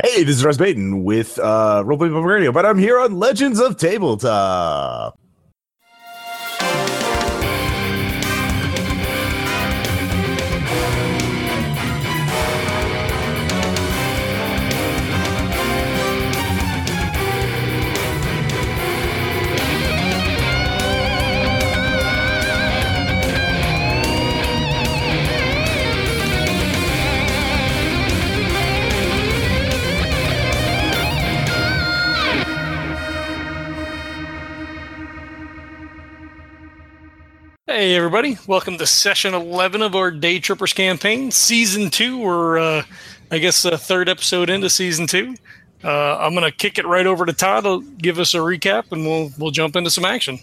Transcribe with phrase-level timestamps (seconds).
[0.00, 3.60] Hey, this is Ross Payton with uh, Roleplay Public Radio, but I'm here on Legends
[3.60, 5.18] of Tabletop.
[37.74, 38.36] Hey, everybody.
[38.46, 42.82] Welcome to session 11 of our Day Trippers campaign, season two, or uh,
[43.30, 45.34] I guess the third episode into season two.
[45.82, 48.92] Uh, I'm going to kick it right over to Todd to give us a recap
[48.92, 50.38] and we'll, we'll jump into some action.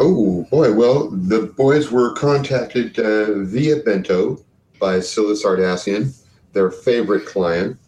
[0.00, 0.72] Oh, boy.
[0.72, 4.44] Well, the boys were contacted uh, via Bento
[4.80, 6.20] by Scylla Sardassian,
[6.52, 7.78] their favorite client,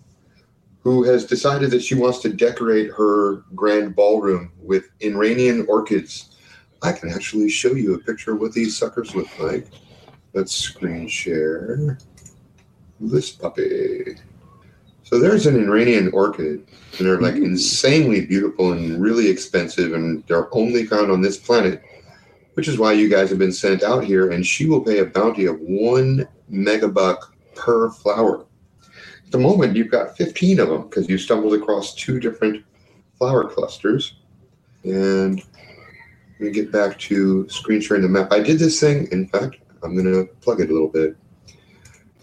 [0.85, 6.36] who has decided that she wants to decorate her grand ballroom with Iranian orchids
[6.87, 9.67] I can actually show you a picture of what these suckers look like.
[10.35, 11.99] Let's screen share
[13.01, 14.17] this puppy.
[15.03, 16.65] So there's an Iranian orchid,
[16.97, 17.45] and they're like mm.
[17.45, 21.83] insanely beautiful and really expensive, and they're only found on this planet,
[22.55, 24.31] which is why you guys have been sent out here.
[24.31, 28.47] And she will pay a bounty of one megabuck per flower.
[29.25, 32.65] At the moment, you've got 15 of them because you stumbled across two different
[33.19, 34.15] flower clusters.
[34.85, 35.43] And
[36.39, 38.33] let me get back to screen sharing the map.
[38.33, 41.17] I did this thing, in fact, I'm going to plug it a little bit.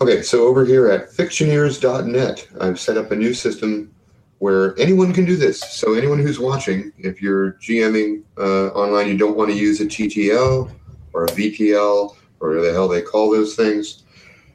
[0.02, 3.94] Okay, so over here at fictioneers.net, I've set up a new system
[4.40, 5.62] where anyone can do this.
[5.62, 9.86] So anyone who's watching, if you're GMing uh, online, you don't want to use a
[9.86, 10.70] TTL
[11.14, 14.04] or a VTL or the hell they call those things.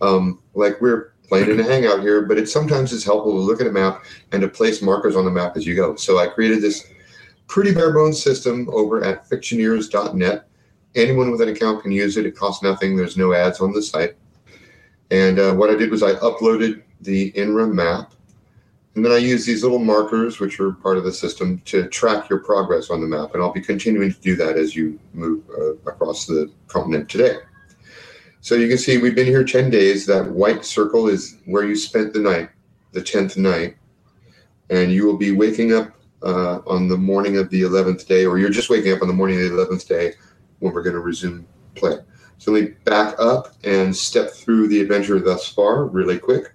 [0.01, 3.61] Um, like we're playing in a hangout here, but it sometimes is helpful to look
[3.61, 5.97] at a map and to place markers on the map as you go.
[5.97, 6.87] So I created this
[7.49, 10.49] pretty bare bones system over at fictioneers.net.
[10.95, 12.27] Anyone with an account can use it.
[12.27, 12.95] It costs nothing.
[12.95, 14.17] There's no ads on the site.
[15.11, 18.13] And uh, what I did was I uploaded the INRA map.
[18.95, 22.29] And then I use these little markers, which are part of the system, to track
[22.29, 23.35] your progress on the map.
[23.35, 27.37] And I'll be continuing to do that as you move uh, across the continent today.
[28.41, 30.05] So you can see we've been here 10 days.
[30.07, 32.51] That white circle is where you spent the night,
[32.93, 33.77] the 10th night.
[34.71, 38.39] And you will be waking up uh, on the morning of the 11th day, or
[38.39, 40.15] you're just waking up on the morning of the 11th day
[40.59, 41.99] when we're going to resume play.
[42.39, 46.53] So let me back up and step through the adventure thus far really quick.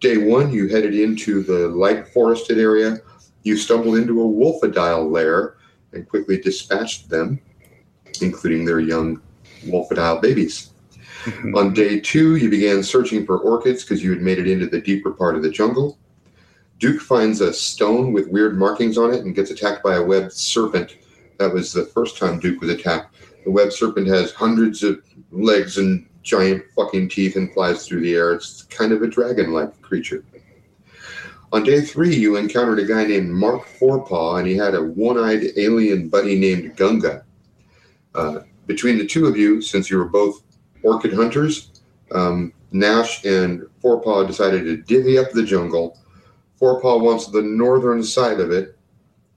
[0.00, 2.98] Day one, you headed into the light forested area.
[3.44, 5.56] You stumbled into a wolfadile lair
[5.92, 7.40] and quickly dispatched them,
[8.20, 9.20] including their young
[9.64, 10.70] wolfadile babies.
[11.54, 14.80] On day two, you began searching for orchids because you had made it into the
[14.80, 15.98] deeper part of the jungle.
[16.82, 20.32] Duke finds a stone with weird markings on it and gets attacked by a webbed
[20.32, 20.96] serpent.
[21.38, 23.14] That was the first time Duke was attacked.
[23.44, 25.00] The webbed serpent has hundreds of
[25.30, 28.32] legs and giant fucking teeth and flies through the air.
[28.32, 30.24] It's kind of a dragon like creature.
[31.52, 35.18] On day three, you encountered a guy named Mark Forepaw, and he had a one
[35.18, 37.24] eyed alien buddy named Gunga.
[38.12, 40.42] Uh, between the two of you, since you were both
[40.82, 45.96] orchid hunters, um, Nash and Forepaw decided to divvy up the jungle
[46.62, 48.78] Forepaw wants the northern side of it,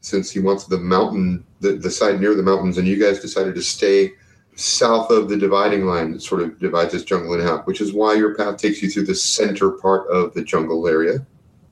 [0.02, 3.56] since he wants the mountain, the, the side near the mountains, and you guys decided
[3.56, 4.12] to stay
[4.54, 7.94] south of the dividing line that sort of divides this jungle in half, which is
[7.94, 11.26] why your path takes you through the center part of the jungle area.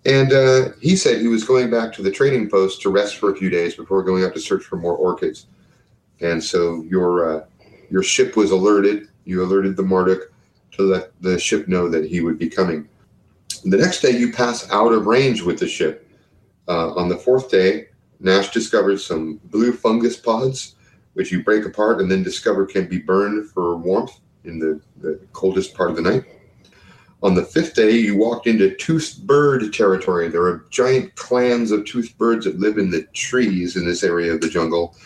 [0.08, 3.32] And uh, he said he was going back to the trading post to rest for
[3.32, 5.46] a few days before going out to search for more orchids.
[6.20, 7.46] And so your uh,
[7.92, 9.08] your ship was alerted.
[9.26, 10.34] You alerted the Marduk
[10.72, 12.90] to let the ship know that he would be coming.
[13.66, 16.10] The next day, you pass out of range with the ship.
[16.68, 17.88] Uh, on the fourth day,
[18.20, 20.76] Nash discovers some blue fungus pods,
[21.14, 25.20] which you break apart and then discover can be burned for warmth in the, the
[25.34, 26.24] coldest part of the night.
[27.22, 30.28] On the fifth day, you walked into toothed bird territory.
[30.28, 34.34] There are giant clans of toothed birds that live in the trees in this area
[34.34, 34.98] of the jungle,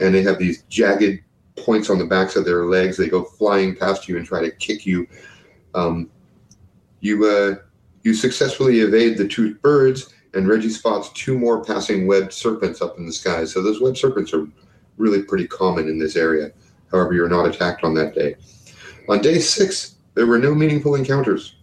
[0.00, 1.22] and they have these jagged
[1.56, 2.96] points on the backs of their legs.
[2.96, 5.06] They go flying past you and try to kick you.
[5.74, 6.10] Um,
[7.00, 7.56] you uh,
[8.06, 12.96] you successfully evade the toothed birds, and Reggie spots two more passing webbed serpents up
[12.98, 13.44] in the sky.
[13.44, 14.46] So those webbed serpents are
[14.96, 16.52] really pretty common in this area.
[16.92, 18.36] However, you're not attacked on that day.
[19.08, 21.56] On day six, there were no meaningful encounters.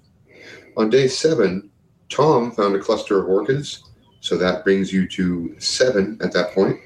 [0.76, 1.72] On day seven,
[2.10, 3.86] Tom found a cluster of orchids,
[4.20, 6.78] so that brings you to seven at that point.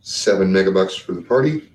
[0.00, 1.70] Seven megabucks for the party.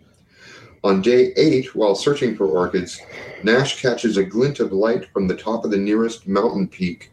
[0.84, 3.00] On day eight, while searching for orchids,
[3.44, 7.12] Nash catches a glint of light from the top of the nearest mountain peak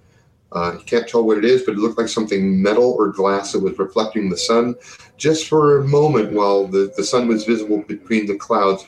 [0.57, 3.53] Uh, he can't tell what it is, but it looked like something metal or glass
[3.53, 4.75] that was reflecting the sun
[5.19, 8.87] just for a moment while the, the sun was visible between the clouds.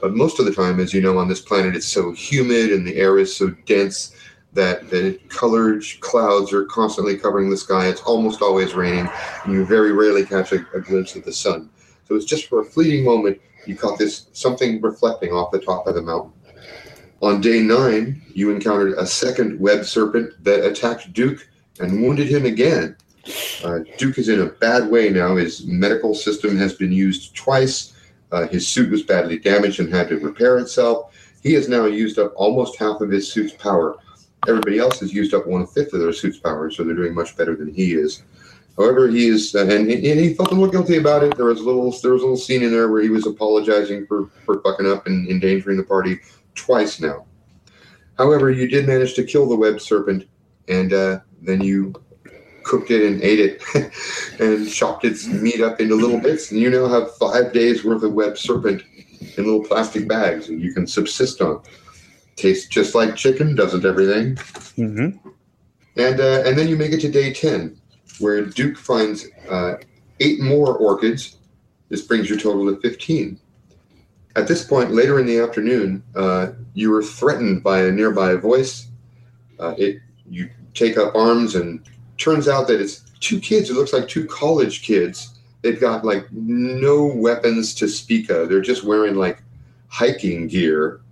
[0.00, 2.86] But most of the time, as you know, on this planet, it's so humid and
[2.86, 4.16] the air is so dense
[4.54, 7.88] that the colored clouds are constantly covering the sky.
[7.88, 9.06] It's almost always raining,
[9.44, 11.68] and you very rarely catch a, a glimpse of the sun.
[12.08, 15.86] So it's just for a fleeting moment you caught this something reflecting off the top
[15.86, 16.32] of the mountain.
[17.22, 21.46] On day nine, you encountered a second web serpent that attacked Duke
[21.78, 22.96] and wounded him again.
[23.62, 25.36] Uh, Duke is in a bad way now.
[25.36, 27.92] His medical system has been used twice.
[28.32, 31.14] Uh, his suit was badly damaged and had to repair itself.
[31.42, 33.96] He has now used up almost half of his suit's power.
[34.48, 37.36] Everybody else has used up one fifth of their suit's power, so they're doing much
[37.36, 38.22] better than he is.
[38.78, 41.36] However, he is, uh, and, and he felt a little guilty about it.
[41.36, 44.06] There was a little, there was a little scene in there where he was apologizing
[44.06, 46.20] for for fucking up and endangering the party
[46.54, 47.26] twice now.
[48.18, 50.26] However, you did manage to kill the web serpent,
[50.68, 51.94] and uh, then you
[52.64, 53.62] cooked it and ate it,
[54.40, 58.02] and chopped its meat up into little bits, and you now have five days worth
[58.02, 58.82] of web serpent
[59.36, 61.62] in little plastic bags, and you can subsist on.
[62.36, 64.36] Tastes just like chicken, doesn't everything?
[64.76, 65.28] Mm-hmm.
[65.96, 67.80] And uh, and then you make it to day ten,
[68.18, 69.76] where Duke finds uh,
[70.20, 71.36] eight more orchids.
[71.88, 73.38] This brings your total to 15.
[74.40, 78.88] At this point, later in the afternoon, uh, you are threatened by a nearby voice.
[79.58, 80.00] Uh, it
[80.30, 81.82] You take up arms, and
[82.16, 83.68] turns out that it's two kids.
[83.68, 85.38] It looks like two college kids.
[85.60, 88.48] They've got like no weapons to speak of.
[88.48, 89.42] They're just wearing like
[89.88, 91.02] hiking gear,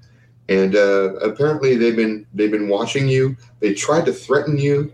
[0.49, 3.37] and uh, apparently they've been they've been watching you.
[3.61, 4.91] They tried to threaten you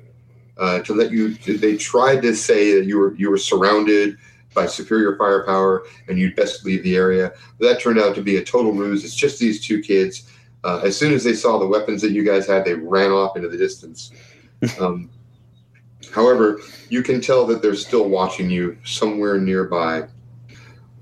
[0.59, 1.35] uh, to let you.
[1.35, 4.17] They tried to say that you were you were surrounded
[4.55, 7.33] by superior firepower and you'd best leave the area.
[7.61, 9.05] That turned out to be a total ruse.
[9.05, 10.31] It's just these two kids.
[10.63, 13.37] Uh, as soon as they saw the weapons that you guys had, they ran off
[13.37, 14.11] into the distance.
[14.81, 15.11] Um,
[16.15, 16.59] however,
[16.89, 20.05] you can tell that they're still watching you somewhere nearby.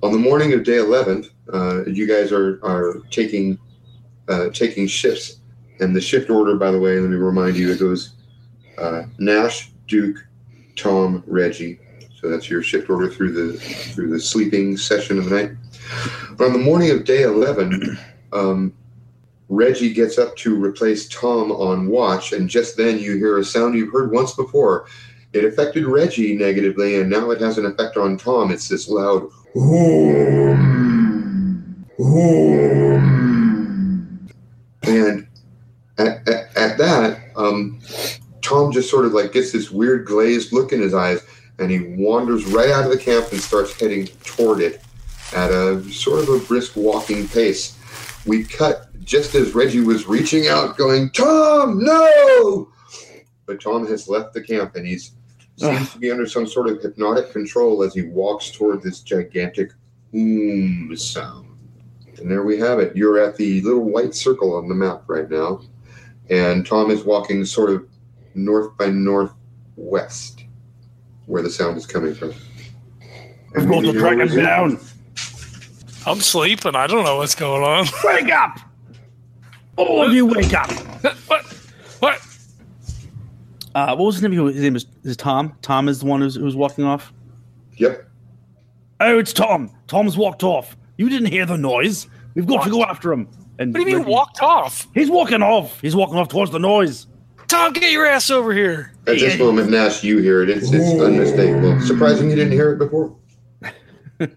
[0.02, 3.56] On the morning of day 11, uh, you guys are are taking
[4.28, 5.40] uh, taking shifts,
[5.78, 8.14] and the shift order, by the way, let me remind you, it goes
[8.78, 10.26] uh, Nash, Duke,
[10.76, 11.78] Tom, Reggie.
[12.22, 15.50] So that's your shift order through the through the sleeping session of the night.
[16.36, 17.98] But on the morning of day eleven,
[18.32, 18.72] um,
[19.48, 23.74] Reggie gets up to replace Tom on watch, and just then you hear a sound
[23.74, 24.86] you've heard once before.
[25.32, 28.52] It affected Reggie negatively, and now it has an effect on Tom.
[28.52, 29.28] It's this loud
[34.84, 35.26] and
[35.98, 37.80] at, at, at that, um,
[38.42, 41.20] Tom just sort of like gets this weird glazed look in his eyes
[41.58, 44.82] and he wanders right out of the camp and starts heading toward it
[45.34, 47.78] at a sort of a brisk walking pace.
[48.26, 52.68] We cut just as Reggie was reaching out, going, Tom, no!
[53.46, 55.12] But Tom has left the camp and he's
[55.56, 59.72] seems to be under some sort of hypnotic control as he walks toward this gigantic
[60.14, 61.46] oom sound.
[62.18, 62.96] And there we have it.
[62.96, 65.60] You're at the little white circle on the map right now.
[66.30, 67.86] And Tom is walking sort of
[68.34, 70.41] north by northwest
[71.26, 72.32] where the sound is coming from.
[73.56, 74.80] I've got to maybe track you're him down.
[76.06, 76.74] I'm sleeping.
[76.74, 77.86] I don't know what's going on.
[78.04, 78.58] Wake up!
[79.76, 80.70] All of you, wake up!
[81.28, 81.44] what?
[82.00, 82.20] What?
[83.74, 84.32] Uh, what was his name?
[84.32, 85.56] His name is, is Tom.
[85.62, 87.12] Tom is the one who's, who's walking off.
[87.76, 88.06] Yep.
[89.00, 89.70] Oh, it's Tom.
[89.86, 90.76] Tom's walked off.
[90.96, 92.06] You didn't hear the noise.
[92.34, 93.28] We've got to go after him.
[93.58, 94.86] And What do you mean Reggie- walked off?
[94.94, 95.80] He's walking off.
[95.80, 97.06] He's walking off towards the noise.
[97.52, 98.92] Tom, get your ass over here.
[99.06, 99.44] At this Yeah.
[99.44, 100.48] moment, Nash, you hear it.
[100.48, 101.78] It's, it's unmistakable.
[101.82, 103.14] Surprising you didn't hear it before.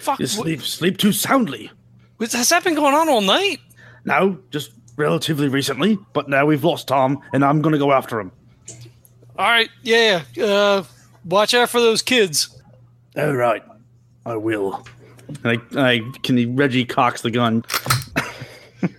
[0.00, 0.18] Fuck.
[0.18, 1.70] You sleep, sleep too soundly.
[2.18, 3.60] has that been going on all night?
[4.04, 5.96] No, just relatively recently.
[6.12, 8.32] But now we've lost Tom, and I'm going to go after him.
[9.38, 9.70] All right.
[9.84, 10.22] Yeah.
[10.36, 10.82] Uh,
[11.24, 12.60] watch out for those kids.
[13.16, 13.62] All right,
[14.26, 14.84] I will.
[15.44, 17.64] I, I can Reggie cocks the gun.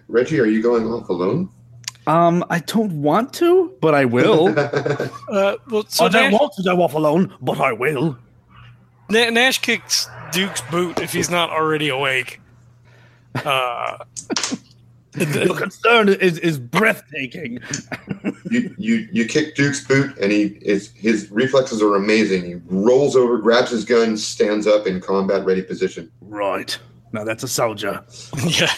[0.08, 1.50] Reggie, are you going off alone?
[2.12, 4.50] Um, I don't want to, but I will.
[5.32, 8.18] Uh, well, so I don't Nash, want to go off alone, but I will.
[9.10, 12.41] Na- Nash kicks Duke's boot if he's not already awake.
[13.36, 13.98] Uh,
[15.15, 17.60] Your concern is is breathtaking.
[18.50, 22.44] you, you you kick Duke's boot, and he is his reflexes are amazing.
[22.44, 26.12] He rolls over, grabs his gun, stands up in combat ready position.
[26.22, 26.77] Right
[27.13, 28.03] now, that's a soldier.
[28.46, 28.74] yeah.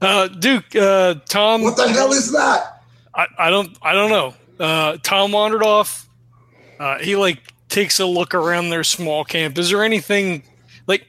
[0.00, 1.62] Uh, Duke, uh, Tom.
[1.62, 2.82] What the hell is that?
[3.14, 4.34] I, I don't I don't know.
[4.58, 6.08] Uh, Tom wandered off.
[6.78, 9.58] Uh, he like takes a look around their small camp.
[9.58, 10.42] Is there anything
[10.86, 11.06] like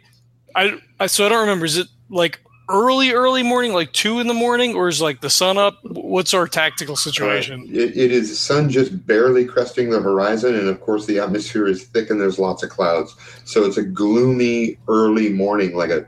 [0.55, 1.65] I, I so I don't remember.
[1.65, 5.29] Is it like early, early morning, like two in the morning, or is like the
[5.29, 5.77] sun up?
[5.83, 7.61] What's our tactical situation?
[7.61, 11.19] Uh, it, it is the sun just barely cresting the horizon, and of course the
[11.19, 13.15] atmosphere is thick and there's lots of clouds.
[13.45, 16.05] So it's a gloomy early morning, like a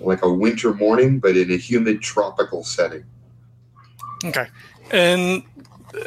[0.00, 3.04] like a winter morning, but in a humid tropical setting.
[4.24, 4.46] Okay,
[4.90, 5.42] and
[5.94, 6.00] uh,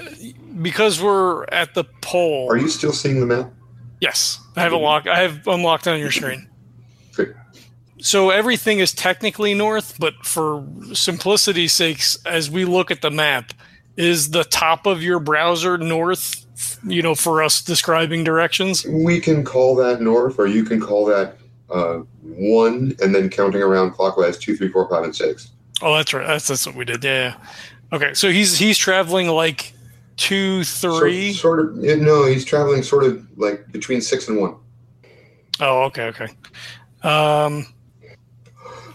[0.61, 3.51] because we're at the pole, Are you still seeing the map?
[3.99, 5.07] yes, I have it locked.
[5.07, 6.47] I have unlocked on your screen.
[7.15, 7.35] Good.
[7.99, 13.53] So everything is technically north, but for simplicity's sakes, as we look at the map,
[13.95, 16.45] is the top of your browser north?
[16.85, 18.85] You know, for us describing directions.
[18.85, 21.37] We can call that north, or you can call that
[21.71, 25.51] uh, one, and then counting around clockwise two, three, four, five, and six.
[25.81, 26.27] Oh, that's right.
[26.27, 27.03] That's that's what we did.
[27.03, 27.35] Yeah.
[27.39, 27.47] yeah.
[27.93, 29.73] Okay, so he's he's traveling like
[30.17, 31.33] two, three.
[31.33, 31.99] Sort, sort of.
[32.01, 34.55] No, he's traveling sort of like between six and one,
[35.59, 36.27] Oh, okay, okay.
[37.03, 37.65] Um,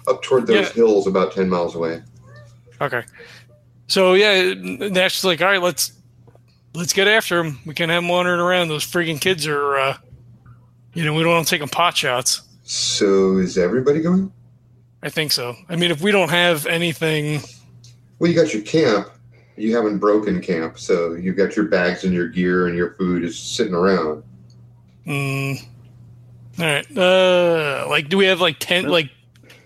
[0.09, 0.73] up toward those Yeah.
[0.73, 2.03] hills about ten miles away.
[2.81, 3.03] okay.
[3.89, 5.93] So yeah, Nash is like, all right, let's
[6.75, 7.59] let's get after him.
[7.67, 8.69] We can have him wandering around.
[8.69, 9.97] Those freaking kids are, uh,
[10.95, 12.43] you know, we don't want to take them pot shots.
[12.69, 14.33] So is everybody going?
[15.03, 15.55] I think so.
[15.69, 17.41] I mean, if we don't have anything,
[18.19, 19.09] Well, you got your camp.
[19.57, 23.23] You haven't broken camp, so you've got your bags and your gear and your food
[23.25, 24.23] is sitting around.
[25.07, 25.63] mm,
[26.59, 26.99] all right.
[26.99, 29.11] Uh, like, do we have like tent, like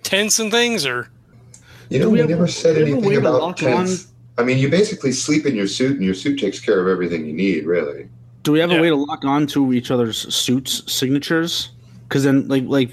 [0.02, 1.08] tents and things, or
[1.88, 4.08] You know, Do we we, have- never said we anything about lock tents.
[4.36, 7.24] I mean, you basically sleep in your suit, and your suit takes care of everything
[7.26, 8.08] you need, really.
[8.42, 8.78] Do we have Yeah.
[8.78, 11.70] a way to lock on to each other's suits signatures?
[12.10, 12.90] Because then, like, like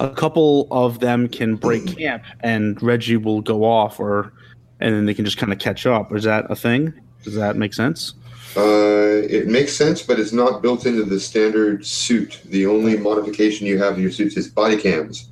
[0.00, 4.32] a couple of them can break camp, and Reggie will go off, or
[4.80, 6.12] and then they can just kind of catch up.
[6.12, 6.92] Is that a thing?
[7.22, 8.14] Does that make sense?
[8.56, 12.40] Uh, it makes sense, but it's not built into the standard suit.
[12.46, 15.30] The only modification you have in your suits is body cams,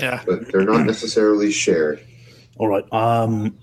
[0.00, 0.20] yeah?
[0.26, 2.04] but they're not necessarily shared.
[2.58, 2.92] All right.
[2.92, 3.56] Um.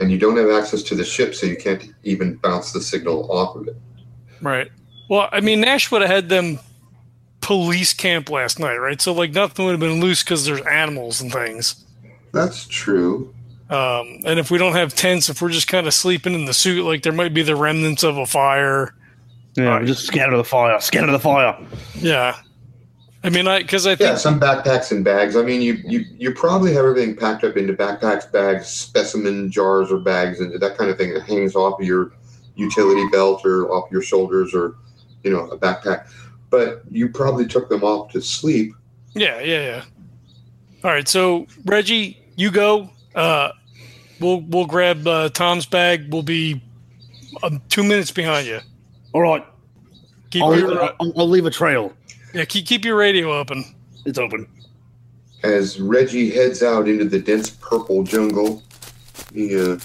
[0.00, 3.30] And you don't have access to the ship, so you can't even bounce the signal
[3.30, 3.76] off of it.
[4.40, 4.72] Right.
[5.08, 6.58] Well, I mean, Nash would have had them
[7.52, 8.98] police camp last night, right?
[8.98, 11.84] So like nothing would have been loose because there's animals and things.
[12.32, 13.34] That's true.
[13.68, 16.54] Um, and if we don't have tents, if we're just kind of sleeping in the
[16.54, 18.94] suit, like there might be the remnants of a fire.
[19.54, 19.64] Yeah.
[19.64, 19.86] Right.
[19.86, 20.80] Just scatter the fire.
[20.80, 21.58] Scatter the fire.
[21.96, 22.36] Yeah.
[23.22, 25.36] I mean, I because I think Yeah, some backpacks and bags.
[25.36, 29.92] I mean, you, you you probably have everything packed up into backpacks, bags, specimen jars
[29.92, 32.12] or bags, and that kind of thing that hangs off of your
[32.56, 34.76] utility belt or off your shoulders or
[35.22, 36.08] you know a backpack.
[36.52, 38.74] But you probably took them off to sleep.
[39.14, 39.84] Yeah, yeah, yeah.
[40.84, 42.90] All right, so Reggie, you go.
[43.14, 43.52] Uh,
[44.20, 46.12] we'll we'll grab uh, Tom's bag.
[46.12, 46.62] We'll be
[47.42, 48.60] um, two minutes behind you.
[49.14, 49.44] All right.
[50.30, 51.92] Keep I'll, your, I'll, I'll leave a trail.
[52.34, 53.64] yeah, keep keep your radio open.
[54.04, 54.46] It's open.
[55.42, 58.62] As Reggie heads out into the dense purple jungle,
[59.32, 59.78] he uh,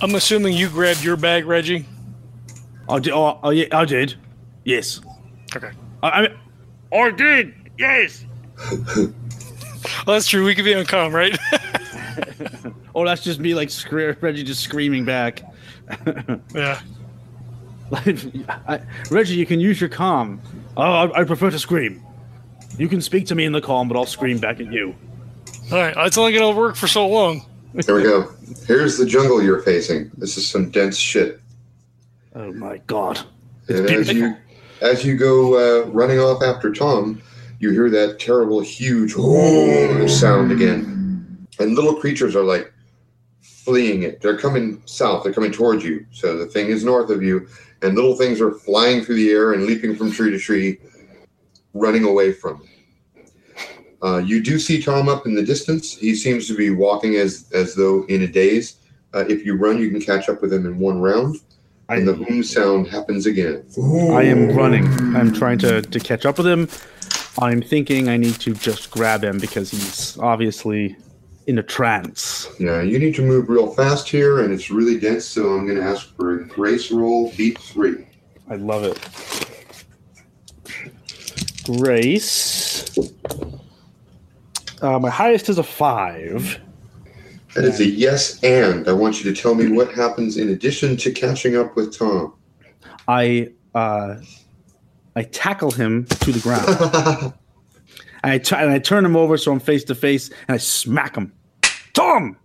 [0.00, 1.84] I'm assuming you grabbed your bag, Reggie.
[2.88, 3.12] I did.
[3.12, 4.14] Oh, oh, yeah, I did.
[4.64, 5.00] Yes.
[5.54, 5.70] Okay.
[6.02, 6.28] I, I, I
[6.92, 7.54] oh, did.
[7.78, 8.24] Yes.
[10.06, 10.44] Well, that's true.
[10.44, 11.36] We could be on comm, right?
[12.96, 15.42] Oh, that's just me, like scre- Reggie, just screaming back.
[16.54, 16.80] yeah.
[17.90, 18.18] Like,
[18.66, 20.38] I, Reggie, you can use your comm.
[20.78, 22.02] Oh, I, I prefer to scream.
[22.78, 24.94] You can speak to me in the comm, but I'll scream back at you.
[25.70, 25.94] All right.
[26.06, 27.44] It's only going to work for so long.
[27.84, 28.32] Here we go.
[28.66, 30.10] Here's the jungle you're facing.
[30.16, 31.38] This is some dense shit.
[32.34, 33.20] Oh my god.
[33.68, 34.36] And as you
[34.80, 37.22] as you go uh, running off after Tom,
[37.58, 39.12] you hear that terrible, huge
[40.10, 42.72] sound again, and little creatures are like
[43.40, 44.20] fleeing it.
[44.20, 45.24] They're coming south.
[45.24, 46.06] They're coming towards you.
[46.12, 47.48] So the thing is north of you,
[47.82, 50.78] and little things are flying through the air and leaping from tree to tree,
[51.74, 52.70] running away from it.
[54.02, 55.96] Uh, you do see Tom up in the distance.
[55.96, 58.76] He seems to be walking as as though in a daze.
[59.14, 61.36] Uh, if you run, you can catch up with him in one round,
[61.88, 63.64] I, and the boom sound happens again.
[63.78, 64.86] I am running.
[65.16, 66.68] I'm trying to, to catch up with him.
[67.38, 70.96] I'm thinking I need to just grab him because he's obviously
[71.46, 72.48] in a trance.
[72.58, 75.78] Yeah, you need to move real fast here, and it's really dense, so I'm going
[75.78, 78.06] to ask for a grace roll, beat three.
[78.48, 78.98] I love it.
[81.64, 82.98] Grace.
[84.82, 86.60] Uh, my highest is a five.
[87.56, 90.94] That is a yes, and I want you to tell me what happens in addition
[90.98, 92.34] to catching up with Tom.
[93.08, 94.16] I uh,
[95.16, 96.68] I tackle him to the ground.
[96.68, 97.32] and,
[98.24, 101.16] I t- and I turn him over so I'm face to face, and I smack
[101.16, 101.32] him.
[101.94, 102.36] Tom.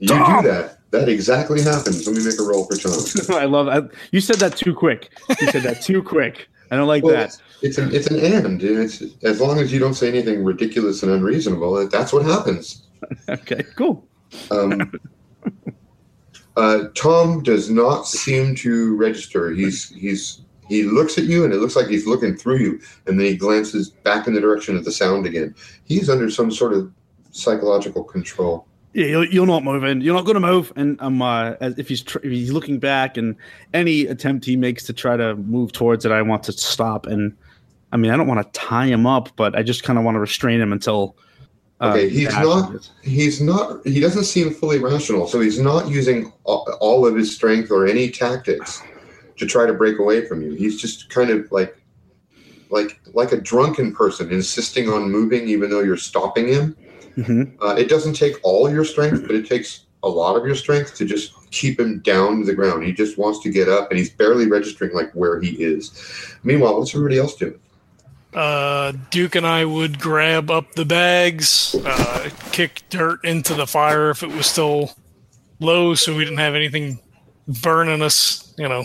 [0.00, 0.42] you Tom!
[0.42, 0.78] do that.
[0.90, 2.04] That exactly happens.
[2.04, 3.36] Let me make a roll for Tom.
[3.40, 3.68] I love.
[3.68, 5.10] I, you said that too quick.
[5.40, 6.48] You said that too quick.
[6.72, 7.40] I don't like Well, that.
[7.62, 11.12] It's an it's an and It's as long as you don't say anything ridiculous and
[11.12, 12.82] unreasonable, that's what happens.
[13.28, 14.04] Okay, cool.
[14.50, 14.92] Um,
[16.56, 19.52] uh, Tom does not seem to register.
[19.52, 23.18] He's he's he looks at you, and it looks like he's looking through you, and
[23.18, 25.54] then he glances back in the direction of the sound again.
[25.84, 26.92] He's under some sort of
[27.30, 28.66] psychological control.
[28.92, 30.00] Yeah, you're, you're not moving.
[30.00, 30.72] You're not going to move.
[30.76, 33.36] And um, uh, as if he's tr- if he's looking back, and
[33.72, 37.06] any attempt he makes to try to move towards it, I want to stop.
[37.06, 37.36] And
[37.92, 40.16] I mean, I don't want to tie him up, but I just kind of want
[40.16, 41.16] to restrain him until.
[41.80, 43.86] Okay, he's not- is- He's not.
[43.86, 47.86] He doesn't seem fully rational, so he's not using all, all of his strength or
[47.86, 48.82] any tactics
[49.36, 50.52] to try to break away from you.
[50.54, 51.76] He's just kind of like,
[52.70, 56.76] like, like a drunken person insisting on moving, even though you're stopping him.
[57.16, 57.52] Mhm.
[57.62, 60.94] Uh, it doesn't take all your strength, but it takes a lot of your strength
[60.96, 62.84] to just keep him down to the ground.
[62.84, 65.92] He just wants to get up, and he's barely registering like where he is.
[66.44, 67.58] Meanwhile, what's everybody else doing?
[68.34, 74.10] Uh, Duke and I would grab up the bags, uh, kick dirt into the fire
[74.10, 74.92] if it was still
[75.60, 77.00] low, so we didn't have anything
[77.62, 78.54] burning us.
[78.58, 78.84] You know,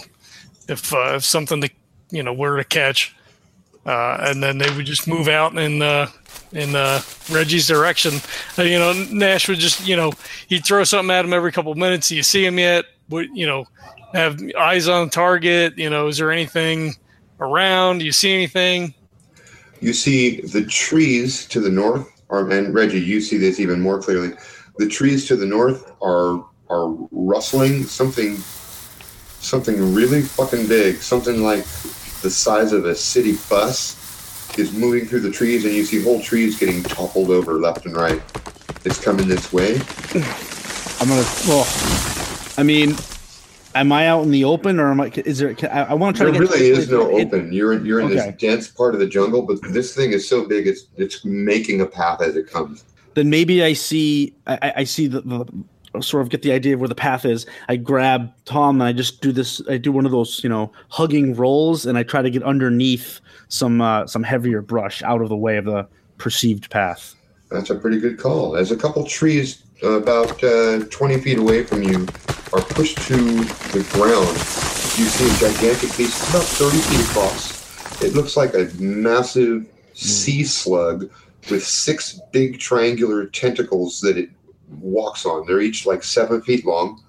[0.69, 1.69] if uh, if something to
[2.09, 3.15] you know were to catch,
[3.85, 6.07] uh, and then they would just move out in uh,
[6.53, 8.13] in uh, Reggie's direction.
[8.57, 10.13] You know, Nash would just you know
[10.47, 12.07] he'd throw something at him every couple minutes.
[12.07, 12.85] Do you see him yet?
[13.09, 13.65] Would you know
[14.13, 15.77] have eyes on target?
[15.77, 16.93] You know, is there anything
[17.41, 17.99] around?
[17.99, 18.93] Do you see anything?
[19.83, 24.01] You see the trees to the north, are, and Reggie, you see this even more
[24.01, 24.31] clearly.
[24.77, 28.37] The trees to the north are are rustling something,
[29.41, 31.65] something really fucking big, something like
[32.21, 36.21] the size of a city bus, is moving through the trees, and you see whole
[36.21, 38.21] trees getting toppled over left and right.
[38.85, 39.81] It's coming this way.
[41.01, 41.27] I'm gonna.
[41.45, 41.67] Well,
[42.57, 42.95] I mean,
[43.75, 45.11] am I out in the open, or am I?
[45.25, 45.53] Is there?
[45.53, 46.53] Can, I, I want to try There to get.
[46.53, 47.51] really is no it- open.
[47.53, 48.15] You're in, you're in Okay.
[48.15, 51.81] this dense part of the jungle, but this thing is so big, it's it's making
[51.81, 52.83] a path as it comes.
[53.15, 56.79] then maybe I see I, I- see the, the sort of get the idea of
[56.79, 57.45] where the path is.
[57.69, 59.61] I grab Tom and I just do this.
[59.69, 63.19] I do one of those you know hugging rolls, and I try to get underneath
[63.49, 67.15] some uh, some heavier brush out of the way of the perceived path.
[67.51, 68.55] That's a pretty good call.
[68.55, 72.07] As a couple trees about uh, 20 feet away from you
[72.53, 73.15] are pushed to
[73.73, 74.37] the ground,
[74.97, 78.01] you see a gigantic beast it's about 30 feet across.
[78.01, 81.09] It looks like a massive sea slug
[81.49, 84.29] with six big triangular tentacles that it
[84.79, 85.45] walks on.
[85.45, 87.03] They're each like seven feet long.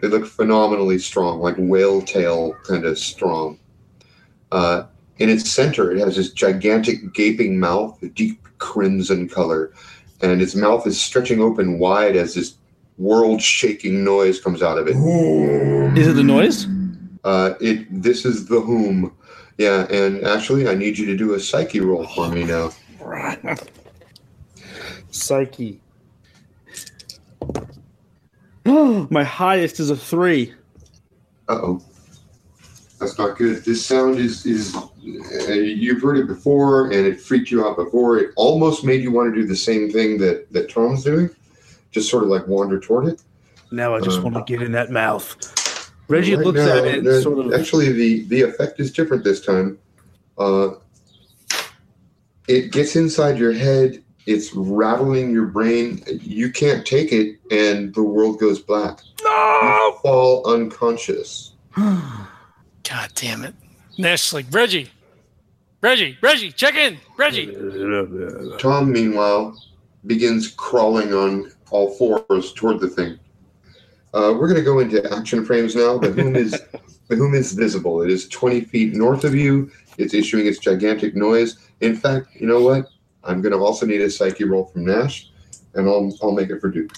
[0.00, 3.58] They look phenomenally strong, like whale tail kind of strong.
[4.52, 4.84] Uh,
[5.18, 9.72] in its center, it has this gigantic gaping mouth, a deep crimson color,
[10.30, 12.56] and its mouth is stretching open wide as this
[12.98, 14.96] world-shaking noise comes out of it.
[15.98, 16.66] Is it the noise?
[17.24, 19.14] Uh, it this is the whom,
[19.58, 19.86] yeah.
[19.90, 22.70] And actually, I need you to do a psyche roll for me now.
[25.10, 25.80] Psyche.
[28.66, 30.52] My highest is a three.
[31.48, 31.82] Uh oh,
[32.98, 33.64] that's not good.
[33.64, 38.18] This sound is is uh, you've heard it before, and it freaked you out before.
[38.18, 41.30] It almost made you want to do the same thing that that Tom's doing,
[41.90, 43.22] just sort of like wander toward it.
[43.70, 45.36] Now I just Uh, want to get in that mouth.
[46.08, 47.52] Reggie Right looks now, at it and sort of.
[47.54, 49.78] Actually, the the effect is different this time.
[50.38, 50.70] Uh,
[52.46, 54.02] it gets inside your head.
[54.26, 56.02] It's rattling your brain.
[56.22, 59.00] You can't take it, and the world goes black.
[59.20, 61.52] You fall unconscious.
[62.88, 63.54] God damn it.
[63.98, 64.90] Nash's like, Reggie,
[65.80, 66.98] Reggie, Reggie, check in.
[67.16, 67.46] Reggie.
[68.58, 69.56] Tom, meanwhile,
[70.06, 73.18] begins crawling on all fours toward the thing.
[74.12, 75.98] Uh, we're going to go into action frames now.
[75.98, 76.52] The whom is
[77.08, 78.02] the whom is visible.
[78.02, 79.70] It is 20 feet north of you.
[79.98, 81.58] It's issuing its gigantic noise.
[81.80, 82.88] In fact, you know what?
[83.24, 85.30] I'm going to also need a psyche roll from Nash,
[85.74, 86.92] and I'll I'll make it for Duke.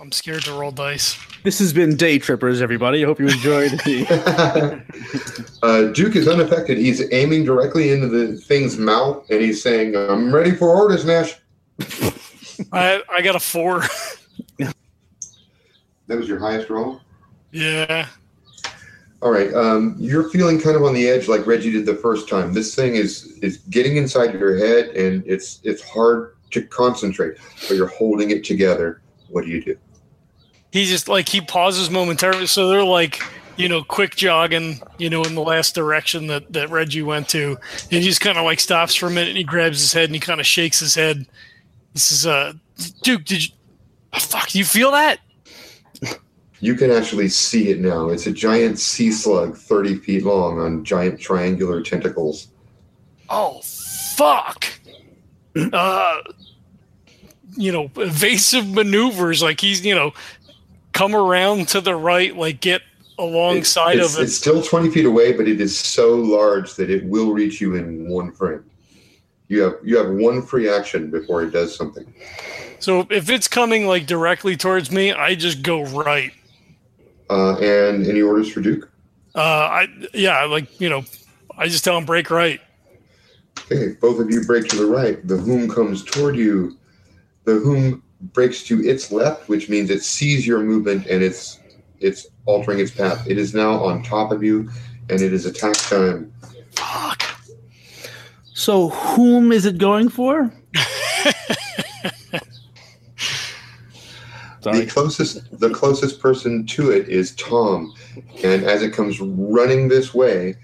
[0.00, 1.18] I'm scared to roll dice.
[1.42, 3.02] This has been Day Trippers, everybody.
[3.02, 4.82] I hope you enjoyed the.
[5.62, 6.78] uh, Duke is unaffected.
[6.78, 11.34] He's aiming directly into the thing's mouth, and he's saying, "I'm ready for orders, Nash."
[12.72, 13.82] I I got a four.
[16.06, 17.02] That was your highest roll.
[17.52, 18.08] yeah.
[19.20, 19.52] All right.
[19.52, 22.54] Um, you're feeling kind of on the edge, like Reggie did the first time.
[22.54, 27.36] This thing is is getting inside your head, and it's it's hard to concentrate.
[27.68, 29.02] But you're holding it together.
[29.28, 29.76] What do you do?
[30.70, 33.22] He just like he pauses momentarily, so they're like,
[33.56, 37.58] you know, quick jogging, you know, in the last direction that that Reggie went to,
[37.82, 40.04] and he just kind of like stops for a minute and he grabs his head
[40.04, 41.26] and he kind of shakes his head.
[41.92, 42.52] He says, "Uh,
[43.02, 43.52] Duke, did you?
[44.12, 45.20] Oh, fuck, do you feel that?"
[46.60, 48.08] You can actually see it now.
[48.08, 52.48] It's a giant sea slug, 30 feet long, on giant triangular tentacles.
[53.30, 54.66] Oh fuck!
[55.72, 56.20] uh,
[57.56, 60.12] you know, evasive maneuvers like he's you know
[60.98, 62.82] come around to the right, like get
[63.18, 64.24] alongside it's, of it.
[64.24, 67.76] It's still 20 feet away, but it is so large that it will reach you
[67.76, 68.64] in one frame.
[69.46, 72.12] You have you have one free action before it does something.
[72.80, 76.32] So if it's coming like directly towards me, I just go right.
[77.30, 78.90] Uh, and any orders for Duke?
[79.34, 81.04] Uh, I yeah, like you know,
[81.56, 82.60] I just tell him break right.
[83.58, 85.26] Okay, both of you break to the right.
[85.26, 86.76] The whom comes toward you.
[87.44, 91.60] The whom breaks to its left, which means it sees your movement and it's
[92.00, 93.26] it's altering its path.
[93.28, 94.70] It is now on top of you,
[95.10, 96.32] and it is attack time.
[96.72, 97.24] Fuck.
[98.54, 100.52] So, whom is it going for?
[104.72, 107.94] The closest the closest person to it is Tom,
[108.42, 110.56] and as it comes running this way,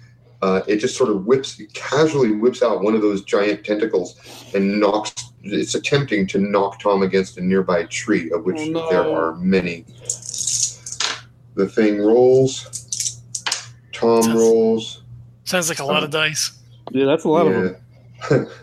[0.43, 4.21] uh, it just sort of whips casually whips out one of those giant tentacles
[4.55, 5.15] and knocks.
[5.47, 8.91] It's attempting to knock Tom against a nearby tree, of which Oh, no.
[8.91, 9.85] there are many.
[11.55, 13.21] The thing rolls.
[13.93, 15.03] Tom Does- rolls.
[15.45, 16.53] Sounds like a lot of dice.
[16.91, 17.77] Yeah, that's a lot of
[18.31, 18.49] them.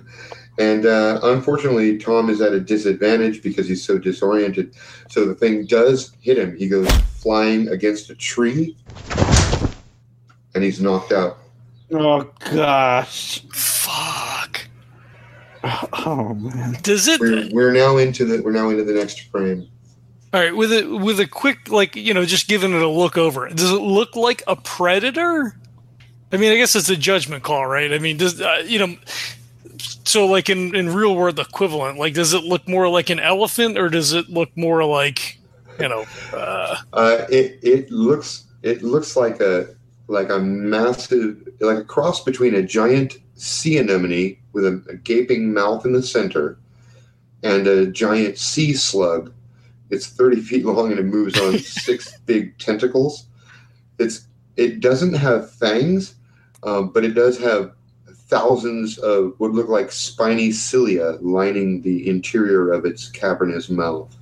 [0.60, 4.76] And uh, unfortunately, Tom is at a disadvantage because he's so disoriented.
[5.10, 6.56] So the thing does hit him.
[6.56, 6.88] He goes
[7.20, 8.78] flying against a tree,
[10.54, 11.38] and he's knocked out.
[11.92, 13.44] Oh gosh.
[15.62, 15.90] Fuck.
[16.06, 16.78] Oh man.
[16.82, 17.20] Does it?
[17.20, 19.68] We're, we're now into the we're now into the next frame.
[20.34, 23.18] All right, with a with a quick like you know, just giving it a look
[23.18, 23.48] over.
[23.50, 25.56] Does it look like a predator?
[26.32, 27.92] I mean, I guess it's a judgment call, right?
[27.94, 28.96] I mean, does uh, you know?
[30.06, 33.78] So, like in in real world equivalent, like does it look more like an elephant
[33.78, 35.38] or does it look more like
[35.80, 36.06] you know?
[36.34, 39.68] Uh, Uh, it it looks it looks like a
[40.08, 45.54] like a massive like a cross between a giant sea anemone with a, a gaping
[45.54, 46.58] mouth in the center
[47.44, 49.34] and a giant sea slug.
[49.90, 53.26] It's thirty feet long and it moves on six big tentacles.
[54.00, 54.28] It's
[54.58, 56.16] it doesn't have fangs,
[56.64, 57.74] um, but it does have
[58.28, 64.16] thousands of what look like spiny cilia lining the interior of its cavernous mouth.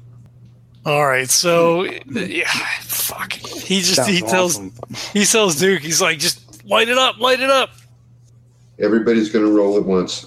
[0.86, 2.50] all right, so yeah,
[2.82, 3.34] fuck.
[3.34, 4.74] He just he Sounds tells awesome.
[5.14, 7.70] he tells Duke, he's like, just light it up, light it up.
[8.80, 10.26] Everybody's going to roll at once.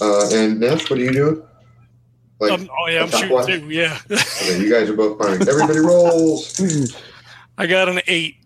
[0.00, 1.42] Uh, and Nash, what are you doing?
[2.38, 3.46] Like, Um, oh yeah, I'm attack shooting one?
[3.46, 3.70] too.
[3.70, 5.40] Yeah, okay, you guys are both firing.
[5.48, 6.60] Everybody rolls.
[7.56, 8.36] I got an eight.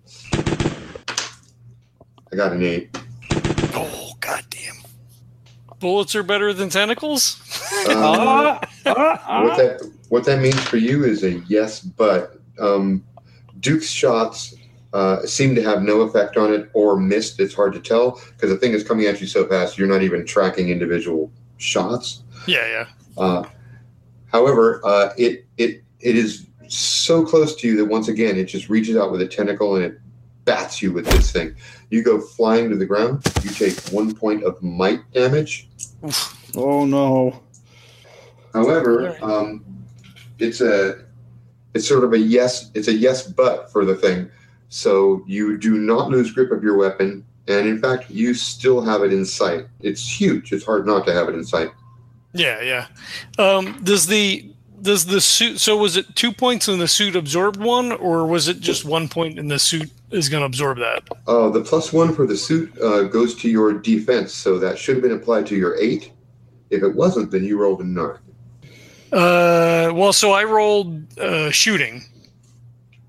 [2.33, 2.97] I got an eight.
[3.75, 4.77] Oh goddamn!
[5.81, 7.41] Bullets are better than tentacles.
[7.89, 9.57] Um, Ah, ah, what ah.
[9.57, 13.05] that what that means for you is a yes, but um,
[13.59, 14.55] Duke's shots
[14.93, 17.39] uh, seem to have no effect on it or missed.
[17.41, 19.79] It's hard to tell because the thing is coming at you so fast.
[19.79, 22.23] You're not even tracking individual shots.
[22.47, 22.87] Yeah, yeah.
[23.23, 23.45] Uh,
[24.33, 28.69] however, uh, it it it is so close to you that once again it just
[28.69, 30.01] reaches out with a tentacle and it
[30.45, 31.55] bats you with this thing.
[31.91, 33.23] You go flying to the ground.
[33.43, 35.69] You take one point of might damage.
[36.57, 37.41] Oh no.
[38.53, 39.65] However, um,
[40.39, 41.05] it's a
[41.75, 42.71] it's sort of a yes.
[42.75, 44.31] It's a yes, but for the thing.
[44.71, 49.03] So you do not lose grip of your weapon, and in fact, you still have
[49.03, 49.67] it in sight.
[49.81, 50.53] It's huge.
[50.53, 51.71] It's hard not to have it in sight.
[52.33, 52.87] Yeah, yeah.
[53.39, 54.49] Um, does the
[54.81, 55.59] does the suit?
[55.59, 59.09] So was it two points and the suit absorbed one, or was it just one
[59.09, 61.03] point and the suit is going to absorb that?
[61.27, 64.95] Uh, the plus one for the suit uh, goes to your defense, so that should
[64.95, 66.13] have been applied to your eight.
[66.71, 68.19] If it wasn't, then you rolled a nine.
[69.13, 72.05] Uh, well, so I rolled uh, shooting.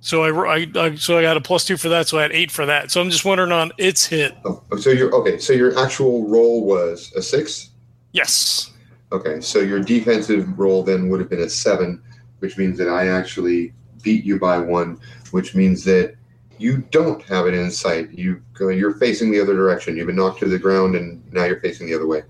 [0.03, 2.23] So I, ro- I, I so I got a plus two for that, so I
[2.23, 2.89] had eight for that.
[2.91, 4.35] So I'm just wondering on its hit.
[4.43, 5.37] Oh, so your okay.
[5.37, 7.69] So your actual roll was a six.
[8.11, 8.71] Yes.
[9.11, 12.01] Okay, so your defensive roll then would have been a seven,
[12.39, 14.99] which means that I actually beat you by one,
[15.31, 16.15] which means that
[16.57, 18.09] you don't have it in sight.
[18.11, 19.97] You go, you're facing the other direction.
[19.97, 22.23] You've been knocked to the ground, and now you're facing the other way.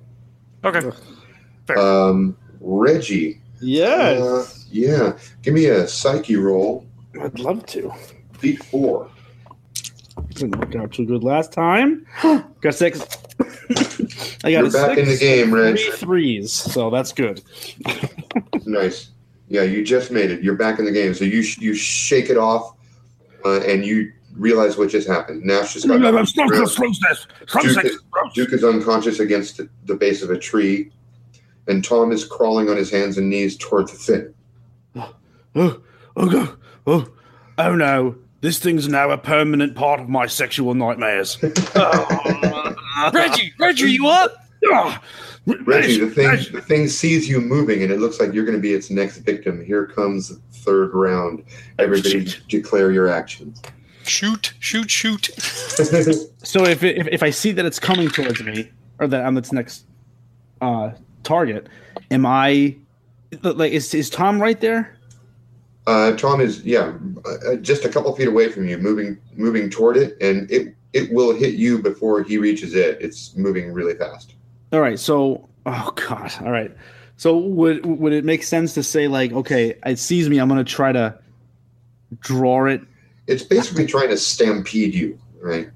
[0.65, 0.89] Okay.
[1.77, 4.19] Um, Reggie, Yes.
[4.19, 6.85] uh, yeah, give me a psyche roll.
[7.19, 7.91] I'd love to.
[8.39, 9.09] Beat four.
[10.29, 12.05] Didn't work out too good last time.
[12.61, 12.99] got six.
[14.43, 15.75] I got You're back in the game, Reg.
[15.75, 17.41] Three threes, so that's good.
[18.63, 19.09] Nice.
[19.49, 20.43] Yeah, you just made it.
[20.43, 21.13] You're back in the game.
[21.13, 22.75] So you sh- you shake it off,
[23.43, 25.43] uh, and you realize what just happened.
[25.43, 25.95] Nash just got.
[25.95, 26.29] to the ground.
[26.33, 27.99] Duke is,
[28.33, 30.91] Duke is unconscious against the, the base of a tree,
[31.67, 34.33] and Tom is crawling on his hands and knees toward the thing.
[35.53, 35.81] Oh,
[36.15, 36.55] oh god.
[36.87, 37.07] Oh,
[37.57, 41.37] Oh no, this thing's now a permanent part of my sexual nightmares.
[43.13, 44.35] Reggie, Reggie, you up?
[45.45, 46.49] Reggie, the thing Reggie.
[46.51, 49.17] the thing sees you moving, and it looks like you're going to be its next
[49.19, 49.63] victim.
[49.63, 51.43] Here comes the third round.
[51.77, 52.41] Everybody Shoot.
[52.47, 53.61] declare your actions.
[54.03, 55.29] Shoot, shoot, shoot.
[56.43, 59.37] So if, it, if if I see that it's coming towards me, or that I'm
[59.37, 59.85] its next
[60.59, 60.91] uh,
[61.23, 61.67] target,
[62.09, 62.75] am I
[63.43, 64.97] like is is Tom right there?
[65.87, 66.93] Uh, Tom is yeah,
[67.25, 71.11] uh, just a couple feet away from you, moving moving toward it, and it it
[71.11, 72.97] will hit you before he reaches it.
[73.01, 74.35] It's moving really fast.
[74.71, 76.75] All right, so oh god, all right.
[77.17, 80.63] So would would it make sense to say like, okay, it sees me, I'm gonna
[80.63, 81.17] try to
[82.19, 82.81] draw it.
[83.27, 85.69] It's basically trying to stampede you, right?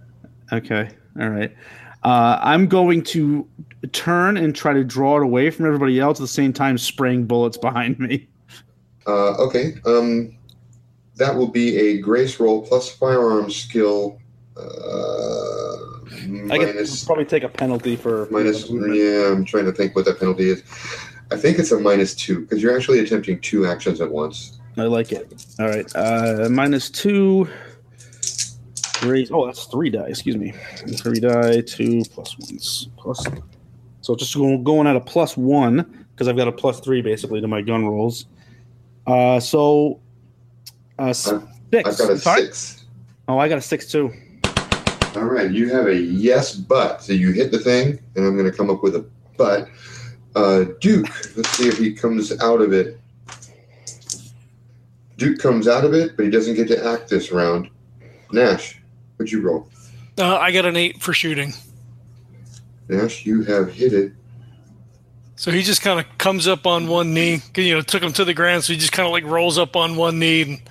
[0.52, 0.90] Okay,
[1.20, 1.56] all right.
[2.04, 3.48] Uh, I'm going to
[3.92, 7.26] turn and try to draw it away from everybody else at the same time, spraying
[7.26, 8.28] bullets behind me.
[9.08, 9.76] Uh, okay.
[9.86, 10.38] Um,
[11.16, 14.20] that will be a grace roll plus firearm skill.
[14.58, 15.76] Uh,
[16.50, 18.70] I could minus probably take a penalty for minus.
[18.70, 20.64] Yeah, I'm trying to think what that penalty is.
[21.32, 24.60] I think it's a minus two because you're actually attempting two actions at once.
[24.78, 25.46] I like it.
[25.60, 25.90] All right.
[25.96, 27.48] Uh, minus two.
[29.04, 29.30] Raise.
[29.32, 30.08] Oh, that's three die.
[30.08, 30.52] Excuse me.
[30.98, 31.62] Three die.
[31.62, 32.90] Two plus ones.
[32.98, 33.26] Plus.
[34.02, 37.42] So just going going at a plus one because I've got a plus three basically
[37.42, 38.26] to my gun rolls.
[39.06, 40.00] Uh, so.
[40.98, 41.46] Uh, six.
[41.74, 42.42] I've got a Sorry?
[42.42, 42.86] six.
[43.28, 44.14] Oh, I got a six too.
[45.16, 48.50] All right, you have a yes, but so you hit the thing, and I'm going
[48.50, 49.06] to come up with a
[49.38, 49.70] but.
[50.36, 53.00] Uh, Duke, let's see if he comes out of it.
[55.18, 57.70] Duke comes out of it, but he doesn't get to act this round.
[58.34, 58.82] Nash,
[59.16, 59.70] what'd you roll?
[60.18, 61.54] Uh, I got an eight for shooting.
[62.90, 64.12] Nash, you have hit it.
[65.36, 67.42] So he just kind of comes up on one knee.
[67.56, 69.76] You know, took him to the ground, so he just kind of like rolls up
[69.76, 70.62] on one knee and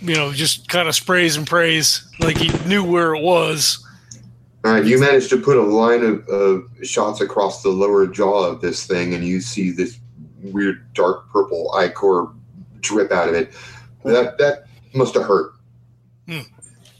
[0.00, 3.84] you know just kind of sprays and prays like he knew where it was.
[4.64, 8.46] All right, you managed to put a line of, of shots across the lower jaw
[8.46, 9.98] of this thing, and you see this
[10.42, 12.28] weird dark purple ichor
[12.80, 13.52] drip out of it.
[14.04, 15.52] That that must have hurt.
[16.26, 16.40] Hmm.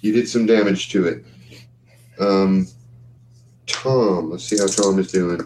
[0.02, 1.24] You did some damage to it.
[2.20, 2.68] Um,
[3.66, 5.40] Tom, let's see how Tom is doing.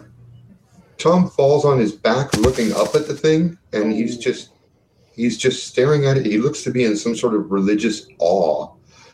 [0.99, 4.51] Tom falls on his back, looking up at the thing, and he's just
[5.13, 6.25] he's just staring at it.
[6.25, 8.73] He looks to be in some sort of religious awe.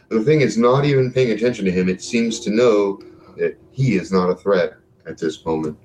[0.09, 1.87] The thing is not even paying attention to him.
[1.87, 2.99] It seems to know
[3.37, 4.73] that he is not a threat
[5.05, 5.77] at this moment.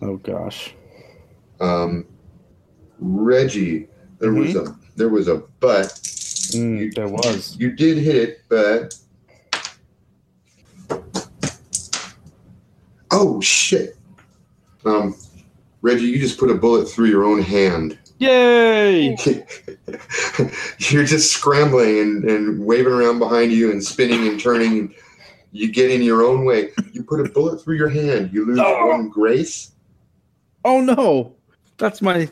[0.00, 0.74] Oh gosh.
[1.60, 2.06] Um,
[3.00, 3.88] Reggie,
[4.20, 5.88] there was a there was a but.
[6.52, 7.56] Mm, there was.
[7.58, 8.94] You did hit it, but
[13.10, 13.96] oh shit.
[14.84, 15.14] Um,
[15.82, 17.98] Reggie, you just put a bullet through your own hand.
[18.18, 19.16] Yay!
[20.78, 24.78] You're just scrambling and, and waving around behind you and spinning and turning.
[24.78, 24.94] And
[25.52, 26.70] you get in your own way.
[26.92, 28.30] You put a bullet through your hand.
[28.32, 28.88] You lose Oh.
[28.88, 29.72] one grace.
[30.64, 31.34] Oh no!
[31.78, 32.28] That's my.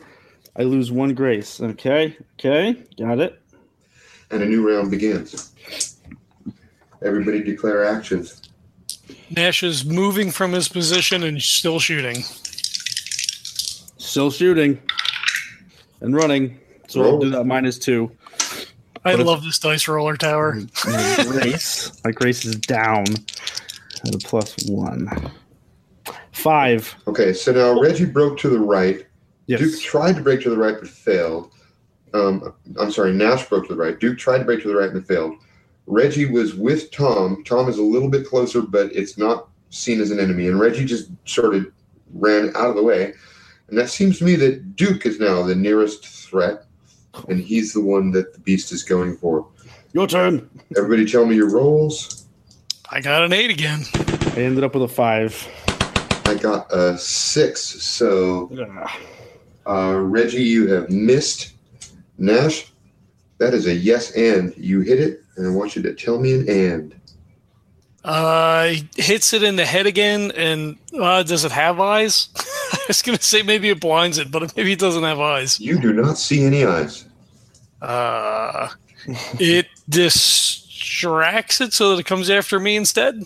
[0.55, 1.59] I lose one grace.
[1.59, 2.15] Okay.
[2.39, 2.83] Okay.
[2.99, 3.41] Got it.
[4.29, 5.53] and a new round begins.
[7.01, 8.41] Everybody declare actions.
[9.35, 12.23] Nash is moving from his position and still shooting.
[14.09, 14.79] Still shooting.
[16.01, 16.59] And running.
[16.87, 18.11] So I'll do that minus two.
[19.05, 20.57] I What if- love this dice roller tower.
[20.87, 21.91] My grace.
[22.03, 23.03] My grace is down
[24.05, 25.31] at a plus one.
[26.31, 26.95] Five.
[27.07, 29.05] Okay, so now Reggie broke to the right.
[29.45, 29.59] Yes.
[29.59, 31.51] Duke tried to break to the right but failed.
[32.15, 33.99] Um, I'm sorry, Nash broke to the right.
[33.99, 35.35] Duke tried to break to the right and failed.
[35.85, 37.43] Reggie was with Tom.
[37.43, 40.47] Tom is a little bit closer, but it's not seen as an enemy.
[40.47, 41.67] And Reggie just sort of
[42.15, 43.13] ran out of the way.
[43.69, 46.65] And that seems to me that Duke is now the nearest threat,
[47.27, 49.47] and he's the one that the beast is going for.
[49.93, 50.49] Your turn.
[50.75, 52.25] Everybody tell me your rolls.
[52.91, 53.81] I got an eight again.
[53.95, 55.47] I ended up with a five.
[56.25, 58.49] I got a six, so
[59.67, 61.53] Uh, Reggie, you have missed.
[62.17, 62.71] Nash,
[63.37, 64.53] that is a yes and.
[64.57, 66.98] You hit it, and I want you to tell me an and.
[68.03, 72.29] Uh, he hits it in the head again, and uh, does it have eyes?
[72.73, 75.59] I was gonna say maybe it blinds it, but maybe it doesn't have eyes.
[75.59, 77.05] You do not see any eyes.
[77.81, 78.69] Uh,
[79.39, 83.23] it distracts it so that it comes after me instead.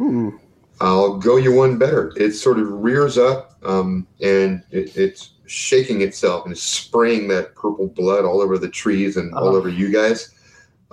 [0.00, 0.40] Ooh.
[0.80, 2.12] I'll go you one better.
[2.16, 7.54] It sort of rears up um, and it, it's shaking itself and it's spraying that
[7.54, 9.56] purple blood all over the trees and all Oh.
[9.56, 10.34] over you guys.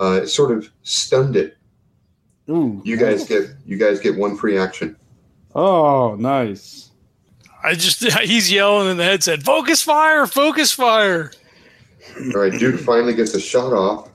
[0.00, 1.58] Uh, it sort of stunned it.
[2.48, 2.82] Ooh.
[2.84, 4.96] You guys get you guys get one free action.
[5.54, 6.90] Oh, nice.
[7.62, 10.26] I just he's yelling in the headset, "Focus fire!
[10.26, 11.32] Focus fire!"
[12.34, 14.10] All right, Duke finally gets a shot off.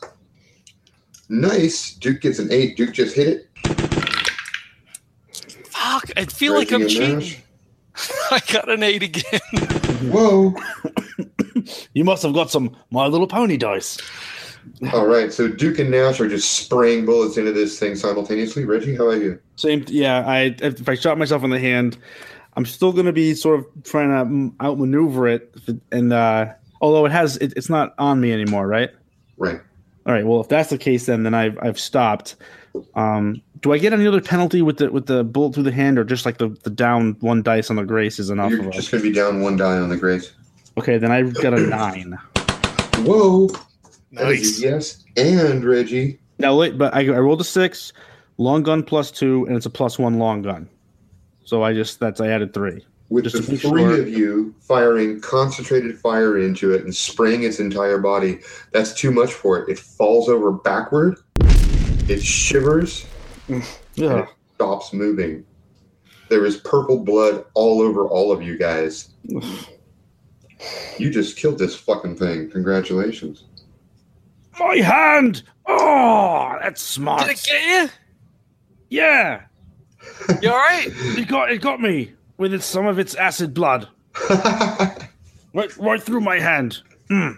[1.27, 1.93] Nice.
[1.93, 2.77] Duke gets an eight.
[2.77, 3.49] Duke just hit it.
[5.65, 7.41] Fuck, I feel like I'm cheating.
[8.31, 9.41] I got an eight again.
[10.11, 10.55] Whoa.
[11.93, 13.97] You must have got some My Little Pony dice.
[14.93, 15.31] All right.
[15.33, 18.65] So Duke and Nash are just spraying bullets into this thing simultaneously.
[18.65, 19.39] Reggie, how about you?
[19.55, 19.83] Same.
[19.87, 20.25] Yeah.
[20.25, 21.97] I if I shot myself in the hand,
[22.55, 25.55] I'm still going to be sort of trying to outmaneuver it.
[25.91, 28.89] And uh, although it has, it, it's not on me anymore, right?
[29.37, 29.59] Right.
[30.05, 30.25] All right.
[30.25, 32.35] Well, if that's the case, then then I've I've stopped.
[32.95, 35.99] Um, do I get any other penalty with the with the bullet through the hand,
[35.99, 38.51] or just like the, the down one dice on the grace is enough?
[38.51, 40.31] You're Of a, just going to be down one die on the grace.
[40.77, 42.17] okay, then I've got a nine.
[42.99, 43.49] Whoa.
[44.13, 44.61] That is Nice.
[44.61, 45.03] yes.
[45.17, 46.19] And Reggie.
[46.39, 47.93] Now wait, but I, I rolled a six,
[48.37, 50.69] long gun plus two, and it's a plus one long gun.
[51.43, 52.85] So I just that's I added three.
[53.09, 53.99] with Just the three sure.
[54.01, 58.39] of you firing concentrated fire into it and spraying its entire body,
[58.71, 59.69] that's too much for it.
[59.69, 61.17] It falls over backward,
[62.07, 63.05] it shivers,
[63.95, 64.27] Yeah.
[64.55, 65.43] stops moving.
[66.29, 69.09] There is purple blood all over all of you guys.
[70.97, 72.49] You just killed this fucking thing.
[72.51, 73.45] Congratulations.
[74.59, 75.43] My hand.
[75.65, 77.21] Oh, that's smart.
[77.21, 77.89] Did it get you?
[78.89, 79.41] Yeah,
[80.29, 80.35] you?
[80.41, 80.87] You all right?
[80.89, 83.87] it got it got me with its, some of its acid blood
[84.29, 86.79] right right through my hand.
[87.09, 87.37] Mm.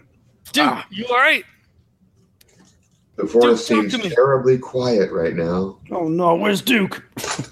[0.54, 0.86] Dude, Ah.
[0.90, 1.44] you all right?
[3.18, 5.78] the forest Duke, seems terribly quiet right now.
[5.92, 7.04] Oh no, where's Duke?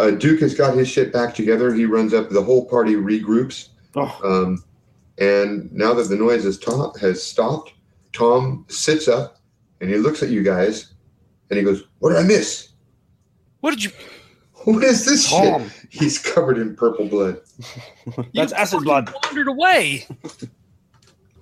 [0.00, 1.72] Uh, Duke has got his shit back together.
[1.72, 2.28] He runs up.
[2.28, 3.68] The whole party regroups.
[3.94, 4.64] Oh, Um,
[5.18, 7.73] and now that the noise has, to- has stopped,
[8.14, 9.38] Tom sits up
[9.80, 10.94] and he looks at you guys
[11.50, 12.68] and he goes, What did I miss?
[13.60, 13.90] What did you?
[14.64, 15.68] What is this Tom.
[15.68, 15.88] shit?
[15.90, 17.38] He's covered in purple blood.
[18.34, 19.12] that's you acid blood.
[19.22, 20.06] Wandered away.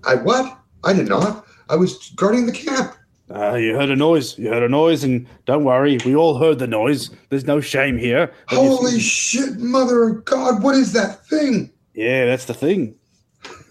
[0.03, 0.59] I what?
[0.83, 1.47] I did not.
[1.69, 2.97] I was guarding the camp.
[3.33, 4.37] Uh, you heard a noise.
[4.39, 7.11] You heard a noise, and don't worry, we all heard the noise.
[7.29, 8.33] There's no shame here.
[8.51, 11.71] But Holy shit, mother of God, what is that thing?
[11.95, 12.97] yeah, that's the thing.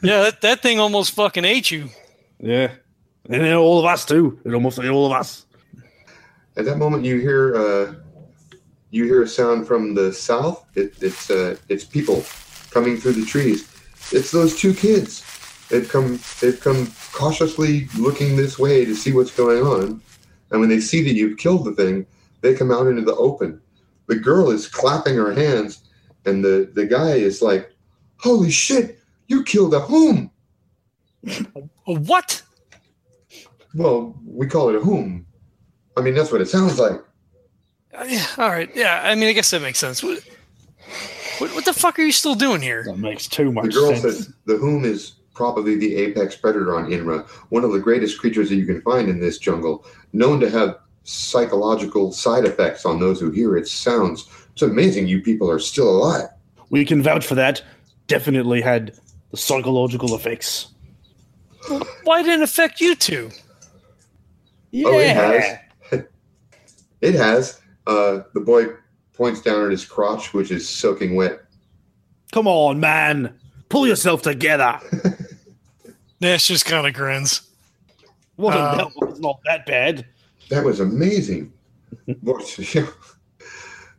[0.02, 1.90] Yeah, that, that thing almost fucking ate you.
[2.40, 2.72] Yeah,
[3.30, 4.40] and then all of us too.
[4.46, 5.46] It almost ate all of us.
[6.58, 7.94] At that moment, you hear uh,
[8.90, 10.66] you hear a sound from the south.
[10.76, 12.24] It, it's uh, it's people
[12.72, 13.70] coming through the trees.
[14.12, 15.24] It's those two kids.
[15.70, 20.02] They've come they've come cautiously looking this way to see what's going on.
[20.52, 22.06] And when they see that you've killed the thing,
[22.42, 23.62] they come out into the open.
[24.08, 25.84] The girl is clapping her hands,
[26.26, 27.74] and the the guy is like,
[28.18, 29.00] "Holy shit!
[29.28, 30.32] You killed a whom?"
[31.88, 32.42] A what?
[33.76, 35.26] Well, we call it a whom.
[35.98, 37.00] I mean, that's what it sounds like.
[37.98, 38.70] Uh, yeah, all right.
[38.76, 40.02] Yeah, I mean, I guess that makes sense.
[40.04, 40.24] What,
[41.40, 42.84] what, what the fuck are you still doing here?
[42.86, 44.02] That makes too The much girl sense.
[44.02, 48.50] says the whom is probably the apex predator on Inra, one of the greatest creatures
[48.50, 53.20] that you can find in this jungle, known to have psychological side effects on those
[53.20, 54.28] who hear its sounds.
[54.54, 56.28] It's amazing you people are still alive.
[56.70, 57.62] we can vouch for that.
[58.08, 58.94] Definitely had
[59.32, 60.68] the psychological effects.
[62.04, 63.32] Why didn't it affect you two?
[64.72, 64.88] Yeah.
[64.88, 65.58] Oh, it has.
[67.02, 67.60] It has.
[67.88, 68.68] Uh, the boy
[69.14, 71.42] points down at his crotch, which is soaking wet.
[72.32, 73.34] Come on, man.
[73.70, 74.80] Pull yourself together.
[76.22, 77.42] Nash just kind of grins.
[78.38, 80.06] Wasn't Uh, that was not that bad.
[80.50, 81.52] That was amazing.
[82.08, 82.14] uh,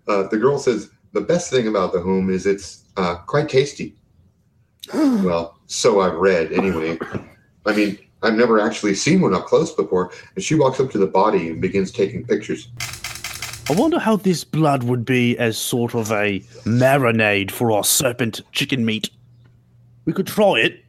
[0.06, 3.96] the girl says the best thing about the whom is it's uh, quite tasty.
[4.94, 6.98] Well, so I've read anyway.
[7.64, 10.12] I mean, I've never actually seen one up close before.
[10.34, 12.68] And she walks up to the body and begins taking pictures.
[13.70, 18.40] I wonder how this blood would be as sort of a marinade for our serpent
[18.52, 19.10] chicken meat.
[20.04, 20.84] We could try it.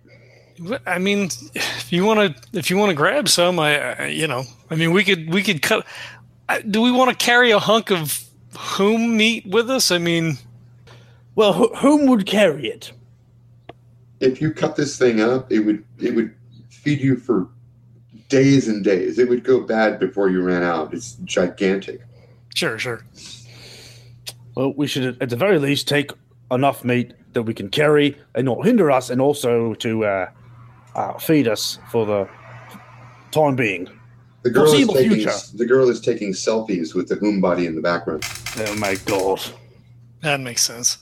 [0.85, 4.27] I mean, if you want to, if you want to grab some, I, I, you
[4.27, 5.85] know, I mean, we could, we could cut.
[6.49, 8.23] I- Do we want to carry a hunk of
[8.57, 9.91] whom meat with us?
[9.91, 10.37] I mean,
[11.35, 12.91] Well, wh- whom would carry it?
[14.19, 16.33] If you cut this thing up, it would it would
[16.83, 17.47] feed you for
[18.29, 19.17] days and days.
[19.17, 20.93] It would go bad before you ran out.
[20.93, 22.01] It's gigantic.
[22.53, 23.03] sure, sure.
[24.55, 26.11] Well, we should at the very least take
[26.51, 30.29] enough meat that we can carry and not hinder us, and also to uh,
[30.95, 32.29] uh, feed us for the
[33.31, 33.89] time being.
[34.43, 35.31] The girl is taking future.
[35.55, 38.23] the girl is taking selfies with the whom body in the background.
[38.57, 39.41] Oh my god!
[40.21, 40.97] That makes sense.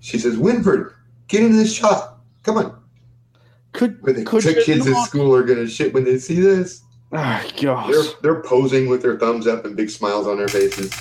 [0.00, 0.94] She says, "Winford,
[1.26, 2.20] get into this shot.
[2.44, 2.77] Come on."
[3.72, 6.40] Could But the, could the you kids at school are gonna shit when they see
[6.40, 6.82] this.
[7.12, 7.90] Ah, gosh.
[7.90, 10.92] They're they're posing with their thumbs up and big smiles on their faces.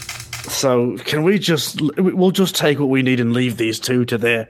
[0.51, 4.18] So can we just we'll just take what we need and leave these two to
[4.18, 4.47] their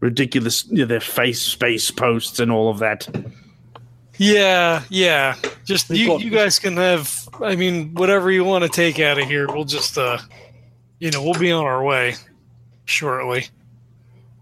[0.00, 3.08] ridiculous you know, their face space posts and all of that.
[4.18, 5.36] Yeah, yeah.
[5.64, 7.28] Just you, you guys can have.
[7.42, 10.18] I mean, whatever you want to take out of here, we'll just, uh,
[10.98, 12.14] you know, we'll be on our way
[12.86, 13.46] shortly.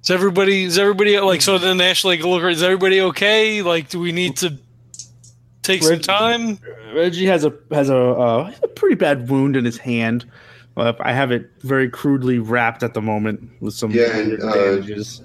[0.05, 0.64] Is everybody?
[0.64, 1.40] Is everybody like?
[1.40, 2.42] So then Ashley, look.
[2.44, 3.62] Is everybody okay?
[3.62, 4.59] Like, do we need to
[5.62, 6.59] take some time?
[6.94, 10.26] Reggie has a has a, uh, a pretty bad wound in his hand.
[10.76, 14.52] Uh, I have it very crudely wrapped at the moment with some Yeah, and, uh,
[14.52, 15.22] bandages.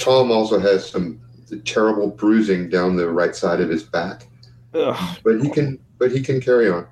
[0.00, 1.20] Tom also has some
[1.64, 4.26] terrible bruising down the right side of his back,
[4.74, 5.18] Ugh.
[5.22, 6.84] but he can but he can carry on.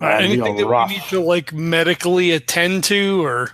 [0.00, 0.88] That'd Anything that rough.
[0.88, 3.50] we need to like medically attend to, or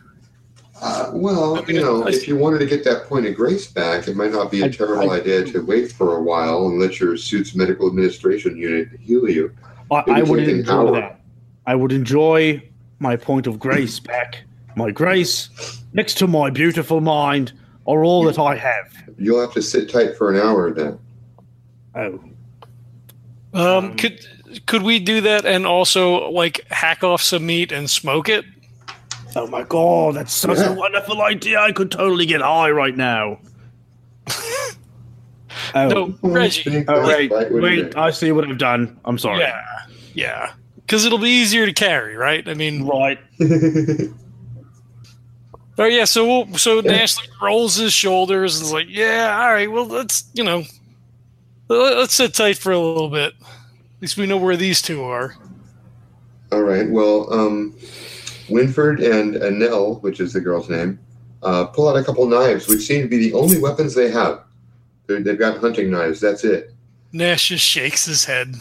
[0.80, 3.34] Uh, well, I mean, you know, I- if you wanted to get that point of
[3.34, 6.22] grace back, it might not be a I- terrible I- idea to wait for a
[6.22, 9.50] while and let your suit's medical administration unit heal you.
[9.90, 10.92] I, I would take an enjoy hour.
[11.00, 11.20] that.
[11.66, 12.62] I would enjoy
[13.00, 14.42] my point of grace back.
[14.76, 15.48] My grace
[15.92, 17.52] next to my beautiful mind
[17.86, 18.92] are all that I have.
[19.18, 20.98] You'll have to sit tight for an hour then.
[21.94, 22.20] Oh,
[23.54, 24.20] um, Um, could
[24.66, 28.44] could we do that and also like hack off some meat and smoke it?
[29.38, 30.70] Oh my god, that's such Yeah.
[30.70, 31.60] a wonderful idea.
[31.60, 33.38] I could totally get high right now.
[35.74, 36.84] oh, No, Reggie.
[36.88, 38.98] Oh, wait, right, what do you wait, I see what I've done.
[39.04, 39.40] I'm sorry.
[39.40, 39.62] Yeah,
[40.14, 40.52] yeah.
[40.76, 42.46] Because it'll be easier to carry, right?
[42.48, 43.18] I mean, Right.
[45.78, 46.04] oh yeah.
[46.04, 49.70] So we'll, so Nash like, rolls his shoulders and is like, "Yeah, all right.
[49.70, 50.64] Well, let's you know,
[51.68, 53.34] let- let's sit tight for a little bit.
[53.40, 55.36] At least we know where these two are."
[56.52, 56.88] All right.
[56.88, 57.76] Well, um,
[58.48, 60.98] Winford and Annelle, which is the girl's name,
[61.42, 64.44] uh, pull out a couple knives, which seem to be the only weapons they have.
[65.06, 66.20] They're, they've got hunting knives.
[66.20, 66.74] That's it.
[67.12, 68.56] Nash just shakes his head.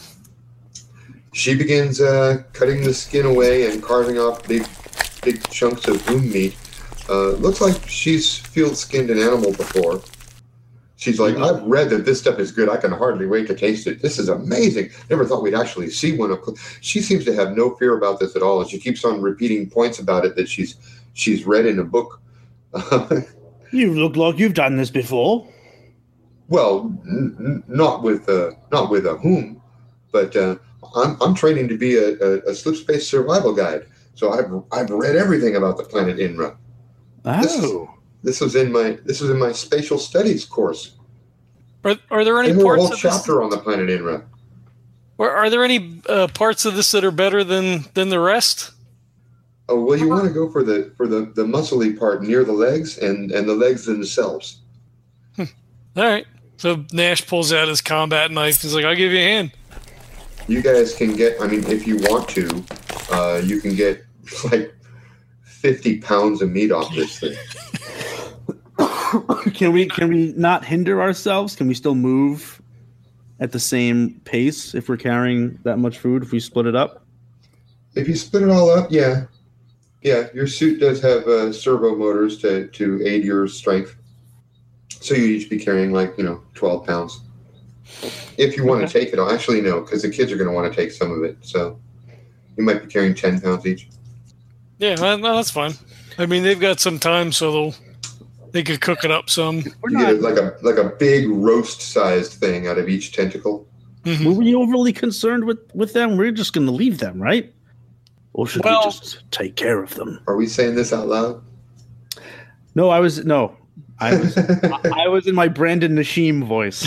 [1.32, 4.66] She begins uh, cutting the skin away and carving off big,
[5.22, 6.56] big chunks of whom meat.
[7.08, 10.02] Uh, looks like she's field skinned an animal before.
[10.98, 12.68] She's like, I've read that this stuff is good.
[12.68, 14.02] I can hardly wait to taste it.
[14.02, 14.90] This is amazing.
[15.08, 16.36] Never thought we'd actually see one.
[16.38, 19.22] close." She seems to have no fear about this at all, and she keeps on
[19.22, 20.74] repeating points about it that she's
[21.14, 22.20] she's read in a book.
[23.70, 25.46] You look like you've done this before.
[26.48, 29.60] well, n- n- not with uh, not with a whom,
[30.10, 30.56] but uh,
[30.96, 33.86] I'm I'm training to be a, a, a slip space survival guide.
[34.14, 36.56] So I've I've read everything about the planet Inra.
[37.62, 37.94] Oh.
[38.22, 40.96] This was in my this was in my spatial studies course.
[41.84, 43.00] Are, are there any parts whole of this?
[43.00, 44.24] chapter on the planet Inra.
[45.18, 48.72] Are, are there any uh, parts of this that are better than than the rest?
[49.68, 52.52] Oh well, you want to go for the for the the muscly part near the
[52.52, 54.60] legs and and the legs themselves.
[55.38, 55.46] All
[55.96, 56.26] right.
[56.56, 58.62] So Nash pulls out his combat knife.
[58.62, 59.52] He's like, "I'll give you a hand."
[60.48, 61.40] You guys can get.
[61.40, 62.64] I mean, if you want to,
[63.12, 64.04] uh, you can get
[64.52, 64.74] like
[65.44, 67.36] fifty pounds of meat off this thing.
[69.54, 71.56] can we can we not hinder ourselves?
[71.56, 72.60] Can we still move
[73.40, 76.22] at the same pace if we're carrying that much food?
[76.22, 77.04] If we split it up?
[77.94, 79.24] If you split it all up, yeah,
[80.02, 83.96] yeah, your suit does have uh, servo motors to to aid your strength.
[84.88, 87.20] So you each be carrying like you know twelve pounds.
[88.36, 90.54] If you want to take it, all, actually no, because the kids are going to
[90.54, 91.38] want to take some of it.
[91.40, 91.80] So
[92.56, 93.88] you might be carrying ten pounds each.
[94.78, 95.72] Yeah, no, no, that's fine.
[96.18, 97.74] I mean, they've got some time, so they'll
[98.52, 99.62] they could cook it up some.
[99.82, 100.22] We're You get not.
[100.22, 103.66] like a like a big roast sized thing out of each tentacle.
[104.04, 104.24] Mhm.
[104.26, 106.16] Were we overly concerned with with them?
[106.16, 107.52] We're just going to leave them, right?
[108.32, 110.20] Or should Well- we just take care of them?
[110.26, 111.42] Are we saying this out loud?
[112.74, 113.56] No, I was no.
[114.00, 114.36] I was
[114.94, 116.84] I was in my Brandon Nashim voice.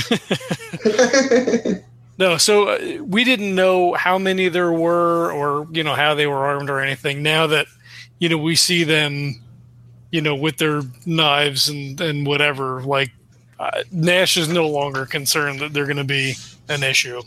[2.18, 6.28] No, so uh, we didn't know how many there were, or you know how they
[6.28, 7.24] were armed or anything.
[7.24, 7.66] Now that
[8.20, 9.42] you know we see them,
[10.12, 12.82] you know, with their knives and and whatever.
[12.84, 13.12] Like
[13.60, 16.36] uh, Nash is no longer concerned that they're going to be
[16.70, 17.22] an issue.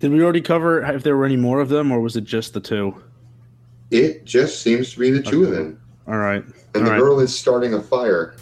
[0.00, 2.54] Did we already cover if there were any more of them, or was it just
[2.54, 2.94] the two?
[3.90, 6.44] it just seems to be the two of them, All right.
[6.44, 6.98] and the All right.
[6.98, 8.36] girl is starting a fire.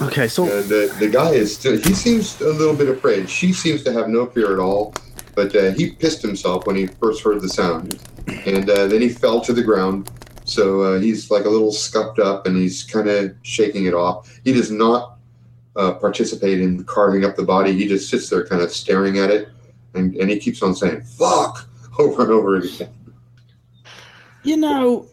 [0.00, 3.28] Okay, so And the, the guy is still, he seems a little bit afraid.
[3.28, 4.94] She seems to have no fear at all.
[5.34, 8.00] But uh, he pissed himself when he first heard the sound.
[8.46, 10.08] And uh, then he fell to the ground.
[10.46, 14.32] So uh, he's like a little scuffed up and he's kind of shaking it off.
[14.44, 15.18] He does not
[15.74, 17.72] uh, participate in carving up the body.
[17.72, 19.48] He just sits there kind of staring at it.
[19.94, 21.68] And, and he keeps on saying, fuck,
[21.98, 22.94] over and over again.
[24.44, 25.08] you know,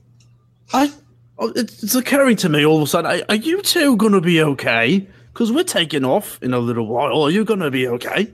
[0.71, 0.91] I
[1.39, 3.23] oh, it's, occurring to me all of a sudden.
[3.27, 5.07] Are, you two gonna be okay?
[5.33, 7.23] Because we're taking off in a little while.
[7.23, 8.31] Are you gonna be okay?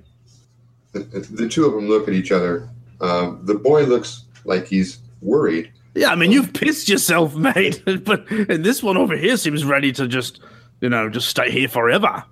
[0.91, 2.67] The, the two of them look at each other.
[2.99, 5.71] Uh, the boy looks like he's worried.
[5.95, 7.83] Yeah, I mean, you've pissed yourself, mate.
[8.03, 10.39] but and this one over here seems ready to just,
[10.81, 12.23] you know, just stay here forever.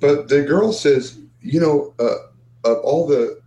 [0.00, 3.40] But the girl says, you know, uh, of all the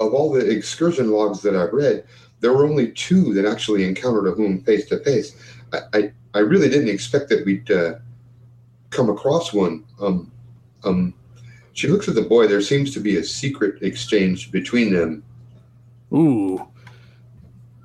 [0.00, 2.04] of all the excursion logs that I've read,
[2.40, 5.36] there were only two that actually encountered a whom face to face.
[5.72, 7.94] I, I I really didn't expect that we'd uh,
[8.90, 9.84] come across one.
[10.00, 10.30] Um,
[10.82, 11.14] um,
[11.72, 12.46] she looks at the boy.
[12.46, 15.22] There seems to be a secret exchange between them.
[16.12, 16.66] Ooh.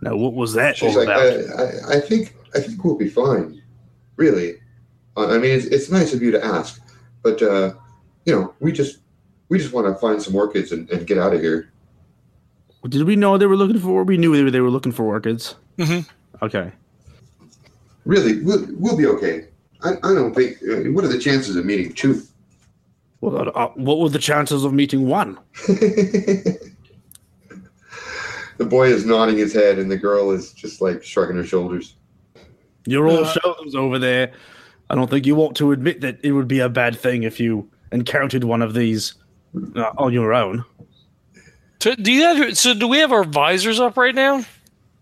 [0.01, 1.89] Now, what was that She's all like, I, about?
[1.89, 3.61] I, I think I think we'll be fine.
[4.15, 4.55] Really,
[5.17, 6.81] I I mean, it's, it's nice of you to ask,
[7.21, 7.73] but uh,
[8.25, 8.99] you know, we just
[9.49, 11.71] we just want to find some orchids and, and get out of here.
[12.87, 14.03] Did we know they were looking for?
[14.03, 15.55] We knew they were, they were looking for orchids.
[15.77, 16.07] Mhm.
[16.41, 16.71] Okay.
[18.05, 19.47] Really, we'll, we'll be okay.
[19.83, 20.57] I, I don't think.
[20.63, 22.21] Uh, what are the chances of meeting two?
[23.21, 25.37] Well, uh, what were the chances of meeting one?
[28.59, 31.95] the boy is nodding his head, and the girl is just like shrugging her shoulders.
[32.85, 34.31] You're all Uh, shoulders over there.
[34.89, 37.39] I don't think you want to admit that it would be a bad thing if
[37.39, 39.15] you encountered one of these
[39.75, 40.63] uh, on your own.
[41.81, 42.57] So do you have?
[42.57, 44.43] So do we have our visors up right now,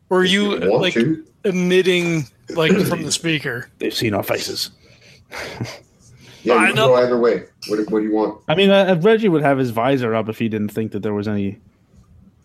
[0.10, 1.26] or are If you like to?
[1.43, 3.70] emitting like from the speaker?
[3.80, 4.70] They've seen our faces.
[6.43, 7.43] Yeah, I you can know- go either way.
[7.68, 8.41] What, what do you want?
[8.47, 11.14] I mean, uh, Reggie would have his visor up if he didn't think that there
[11.14, 11.58] was any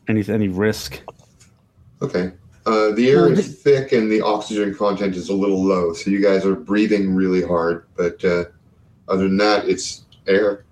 [0.09, 1.03] any any risk.
[2.01, 2.33] Okay.
[2.65, 6.23] Uh, the air is thick and the oxygen content is a little low, so you
[6.23, 7.87] guys are breathing really hard.
[7.97, 8.45] But uh,
[9.09, 10.65] other than that, it's air.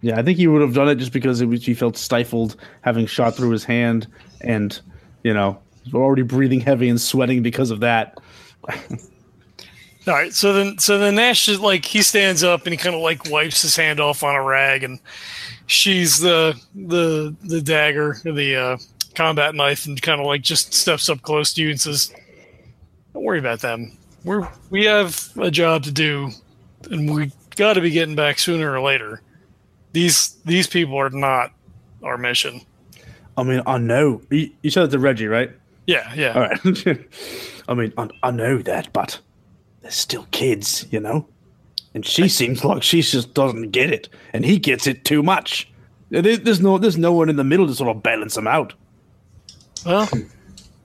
[0.00, 2.56] Yeah, I think he would have done it just because it was, he felt stifled
[2.82, 4.08] having shot through his hand,
[4.40, 4.80] and
[5.22, 5.58] you know,
[5.94, 8.18] already breathing heavy and sweating because of that.
[10.08, 12.94] All right, so then so then Nash is like he stands up and he kind
[12.96, 15.00] of like wipes his hand off on a rag and
[15.66, 18.76] she's the the the dagger the uh,
[19.14, 22.12] combat knife and kind of like just steps up close to you and says,
[23.12, 23.98] "Don't worry about them.
[24.24, 26.30] We're we have a job to do,
[26.90, 29.20] and we got to be getting back sooner or later.
[29.92, 31.52] These these people are not
[32.02, 32.62] our mission.
[33.36, 35.52] I mean, I know you, you said it to Reggie, right?
[35.86, 36.32] Yeah, yeah.
[36.32, 37.06] All right.
[37.68, 39.20] I mean, I, I know that, but
[39.82, 41.26] they're still kids, you know.
[41.94, 45.68] And she seems like she just doesn't get it, and he gets it too much.
[46.10, 48.74] There- There's no, there's no one in the middle to sort of balance them out.
[49.86, 50.08] Well,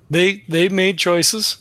[0.10, 1.58] they they made choices,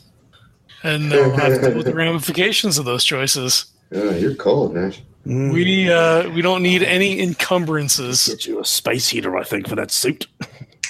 [0.83, 5.03] and they'll have to deal with the ramifications of those choices." Uh, you're cold, Nash.
[5.25, 8.27] We uh, we don't need any encumbrances.
[8.29, 10.27] Get you a space heater, I think, for that suit.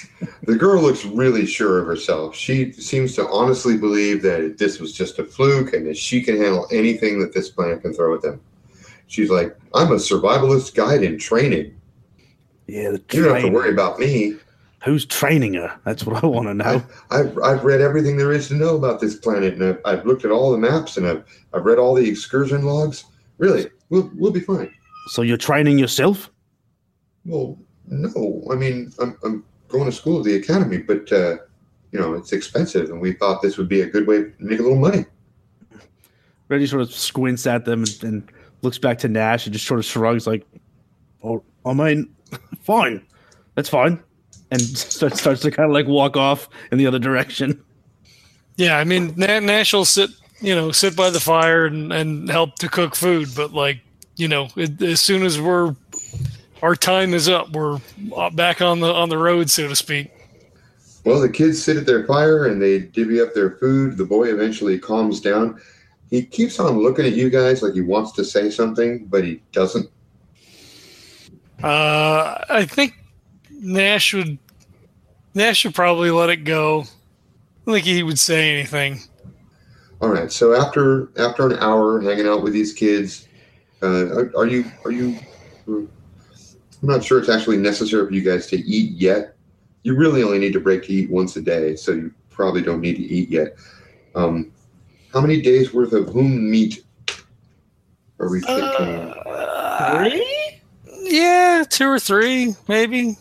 [0.43, 2.35] The girl looks really sure of herself.
[2.35, 6.37] She seems to honestly believe that this was just a fluke and that she can
[6.37, 8.41] handle anything that this planet can throw at them.
[9.07, 11.77] She's like, I'm a survivalist guide in training.
[12.67, 14.37] Yeah, the You don't have to worry about me.
[14.85, 15.79] Who's training her?
[15.85, 16.83] That's what I want to know.
[17.11, 20.25] I've, I've read everything there is to know about this planet, and I've, I've looked
[20.25, 23.05] at all the maps, and I've, I've read all the excursion logs.
[23.39, 24.73] Really, we'll, we'll be fine.
[25.09, 26.31] So you're training yourself?
[27.25, 31.39] Well, no, I mean, I'm, I'm going to school at the academy, but, uh,
[31.91, 34.59] you know, it's expensive, and we thought this would be a good way to make
[34.59, 35.05] a little money.
[36.49, 39.81] Reggie sort of squints at them and, and looks back to Nash and just sort
[39.81, 40.47] of shrugs, like,
[41.23, 42.15] "Oh, I mean,
[42.63, 43.05] fine,
[43.55, 44.03] that's fine,"
[44.51, 47.63] and starts starts to kind of like walk off in the other direction.
[48.57, 50.11] Yeah, I mean Na- Nash will sit
[50.41, 53.81] you know sit by the fire and, and help to cook food, but like
[54.17, 55.75] you know it, as soon as we're
[56.63, 57.81] our time is up, we're
[58.17, 60.11] uh, back on the on the road, so to speak.
[61.05, 63.97] Well, the kids sit at their fire and they divvy up their food.
[63.97, 65.61] The boy eventually calms down.
[66.11, 69.43] He keeps on looking at you guys like he wants to say something, but he
[69.51, 69.91] doesn't.
[71.63, 72.95] Uh, I think
[73.51, 74.39] Nash would
[75.35, 76.83] Nash should probably let it go.
[76.83, 76.85] I
[77.67, 79.01] don't think he would say anything.
[80.01, 80.31] All right.
[80.31, 83.27] So after after an hour hanging out with these kids,
[83.83, 85.19] uh, are, are you are you?
[86.83, 89.37] I'm not sure it's actually necessary for you guys to eat yet.
[89.85, 92.81] You really only need to break to eat once a day, so you probably don't
[92.81, 93.57] need to eat yet.
[94.15, 94.53] Um,
[95.13, 96.85] how many days worth of whom meat
[98.19, 98.65] are we thinking?
[98.67, 100.09] Uh,
[101.03, 103.17] Yeah, two or three, maybe.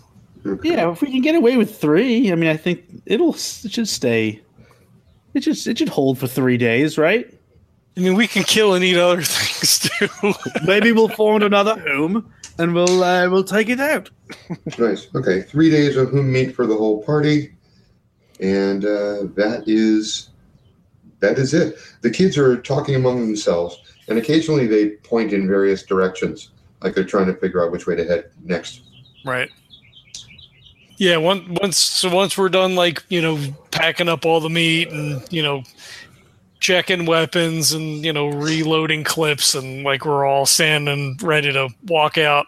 [0.45, 0.72] Okay.
[0.72, 3.88] Yeah, if we can get away with three, I mean, I think it'll it should
[3.88, 4.41] stay.
[5.34, 7.32] It just it should hold for three days, right?
[8.02, 10.34] I mean, we can kill and eat other things too.
[10.66, 14.10] Maybe we'll find another whom and we'll uh, we'll take it out.
[14.80, 15.08] Nice.
[15.14, 17.54] Okay, three days of whom meat for the whole party,
[18.39, 20.30] and uh, that is
[21.20, 21.78] that is it.
[22.02, 23.78] The kids are talking among themselves,
[24.08, 26.49] and occasionally they point in various directions,
[26.82, 28.82] like they're trying to figure out which way to head next.
[29.24, 29.52] Right.
[30.97, 33.39] Yeah, once once so once we're done like, you know,
[33.70, 35.64] packing up all the meat and, you know,
[36.62, 42.18] checking weapons and you know reloading clips and like we're all standing ready to walk
[42.18, 42.47] out.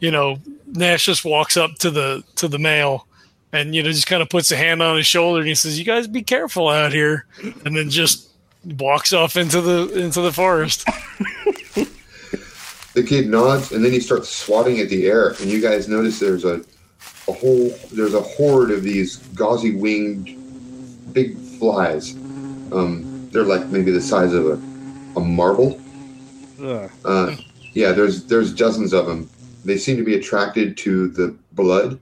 [0.00, 3.06] You know nash just walks up to the to the male
[3.52, 5.78] and you know just kind of puts a hand on his shoulder and he says
[5.78, 7.26] you guys be careful out here.
[7.64, 8.30] And then just
[8.78, 10.84] walks off into the into the forest.
[12.94, 16.18] The kid nods and then he starts swatting at the air, and you guys notice
[16.18, 16.62] there's a
[17.26, 20.36] a whole there's a horde of these gauzy winged
[21.14, 22.14] big flies.
[22.70, 24.60] Um, they're like maybe the size of a,
[25.16, 25.80] a marble.
[27.04, 27.34] Uh,
[27.72, 29.28] yeah, there's there's dozens of them.
[29.64, 31.98] They seem to be attracted to the blood.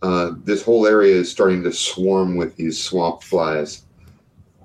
[0.00, 3.82] Uh, this whole area is starting to swarm with these swamp flies.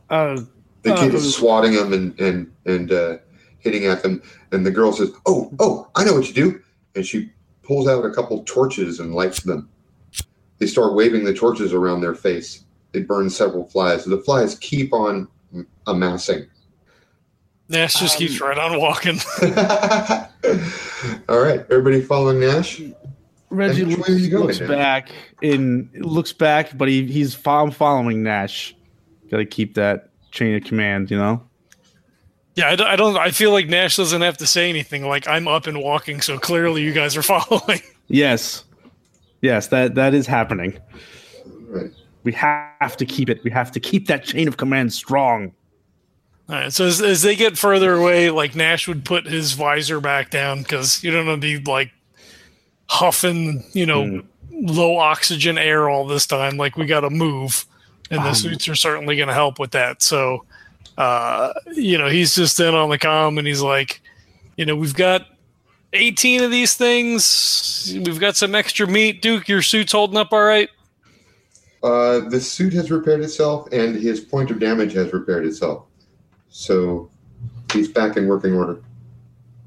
[0.10, 0.36] Uh,
[0.84, 3.18] The kid Uh, swatting them and and and uh,
[3.60, 4.22] hitting at them,
[4.52, 6.62] and the girl says, "Oh, oh, I know what you do,"
[6.96, 7.32] and she
[7.64, 9.70] pulls out a couple torches and lights them.
[10.60, 12.64] They start waving the torches around their face.
[12.92, 14.06] They burn several flies.
[14.06, 15.28] The flies keep on
[15.88, 16.48] amassing.
[17.70, 19.20] nash just keeps Um, right on walking
[21.30, 22.82] All right, everybody following Nash.
[23.50, 24.68] Reggie And looks, you going looks now?
[24.68, 25.10] back
[25.42, 28.76] in looks back, but he, he's I'm following Nash.
[29.30, 31.42] Got to keep that chain of command, you know.
[32.56, 35.28] yeah I don't, I don't i feel like nash doesn't have to say anything like
[35.28, 38.66] i'm up and walking so clearly you guys are following Yes,
[39.42, 40.78] yes, that that is happening.
[41.70, 41.90] Right.
[42.24, 43.42] We have to keep it.
[43.44, 45.54] We have to keep that chain of command strong.
[46.54, 46.72] All right.
[46.72, 50.60] So as, as they get further away, like Nash would put his visor back down
[50.62, 51.92] because you don't want to be like
[52.88, 54.26] huffing, you know, Mm.
[54.52, 56.58] low oxygen air all this time.
[56.58, 57.66] Like we got to move,
[58.12, 58.36] and the Um.
[58.36, 60.04] suits are certainly going to help with that.
[60.04, 60.46] So,
[60.96, 64.00] uh, you know, he's just in on the comm, and he's like,
[64.56, 65.26] you know, we've got.
[65.96, 67.92] 18 of these things.
[68.04, 69.22] We've got some extra meat.
[69.22, 70.68] Duke, your suit's holding up all right?
[71.84, 75.86] Uh, the suit has repaired itself, and his point of damage has repaired itself.
[76.54, 77.10] So
[77.74, 78.80] he's back in working order.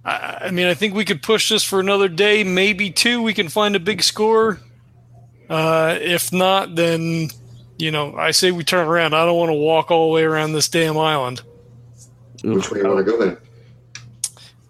[0.05, 3.21] I, I mean, I think we could push this for another day, maybe two.
[3.21, 4.61] We can find a big score.
[5.51, 7.31] Uh, if not, then
[7.77, 9.15] you know, I say we turn around.
[9.15, 11.43] I don't want to walk all the way around this damn island.
[12.45, 13.37] Which way do you want to go then?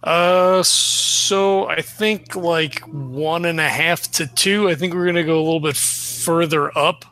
[0.03, 4.71] Uh, so I think like one and a half to two.
[4.71, 7.05] I think we're gonna go a little bit further up.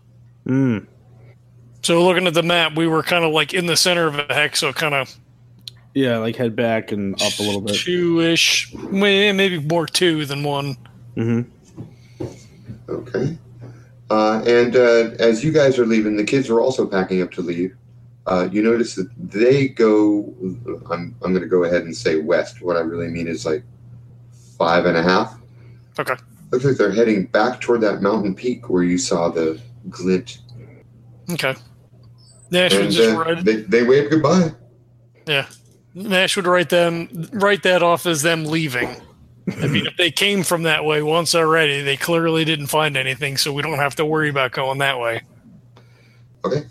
[0.47, 0.87] Mm.
[1.85, 4.33] So looking at the map, we were kind of like in the center of a
[4.33, 5.15] hex, so kind of
[5.93, 7.77] Yeah, like head back and up a little bit.
[7.77, 10.77] two ish, maybe more two than one.
[11.17, 11.43] Mm-hmm.
[12.89, 13.39] Okay.
[14.11, 17.43] Uh, and uh, as you guys are leaving, the kids are also packing up to
[17.43, 17.77] leave.
[18.27, 20.35] Uh, you notice that they go.
[20.91, 22.63] I'm I'm going to go ahead and say west.
[22.63, 23.63] What I really mean is like
[24.57, 25.39] five and a half.
[25.99, 26.15] Okay.
[26.51, 29.61] Looks like they're heading back toward that mountain peak where you saw the
[29.91, 30.39] glint.
[31.31, 31.55] Okay.
[32.51, 33.45] Nash would And just uh, ride.
[33.45, 34.53] they they wave goodbye.
[35.27, 35.47] Yeah,
[35.95, 38.97] Nash would write them write that off as them leaving.
[39.61, 43.37] I mean, if they came from that way once already, they clearly didn't find anything,
[43.37, 45.21] so we don't have to worry about going that way.
[46.47, 46.65] Okay.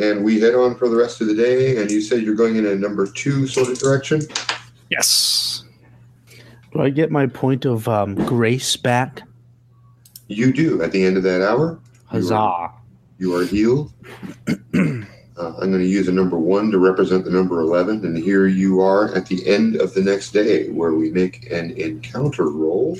[0.00, 1.80] And we head on for the rest of the day.
[1.80, 4.22] And you said you're going in a number two sort of direction.
[4.90, 5.64] Yes.
[6.72, 9.22] Do I get my point of um, grace back?
[10.26, 11.78] You do at the end of that hour.
[12.06, 12.72] Huzzah!
[13.18, 13.92] You are healed.
[15.38, 18.04] Uh, I'm going to use a number one to represent the number 11.
[18.06, 21.72] And here you are at the end of the next day where we make an
[21.72, 22.96] encounter roll.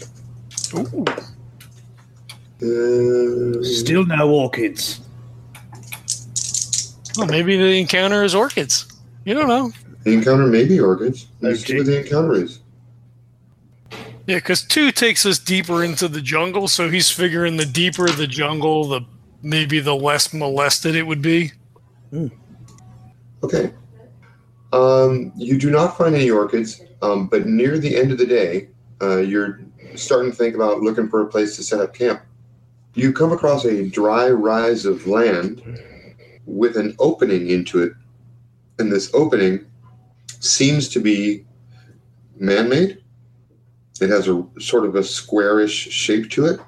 [0.74, 1.04] Ooh.
[2.62, 5.00] Uh, Still no orchids.
[7.16, 8.86] Well, maybe the encounter is orchids.
[9.24, 9.72] You don't know.
[10.04, 11.26] the encounter may be orchids.
[11.40, 12.60] Let's see what the encounter is.
[14.26, 18.26] Yeah, because two takes us deeper into the jungle, so he's figuring the deeper the
[18.26, 19.00] jungle, the
[19.42, 21.52] maybe the less molested it would be.
[23.42, 23.72] Okay.
[24.72, 28.68] Um, you do not find any orchids, um, but near the end of the day,
[29.00, 29.60] uh, you're
[29.94, 32.22] starting to think about looking for a place to set up camp.
[32.94, 35.62] You come across a dry rise of land
[36.46, 37.92] with an opening into it,
[38.78, 39.66] and this opening
[40.40, 41.44] seems to be
[42.38, 43.02] man made.
[44.00, 46.60] It has a sort of a squarish shape to it,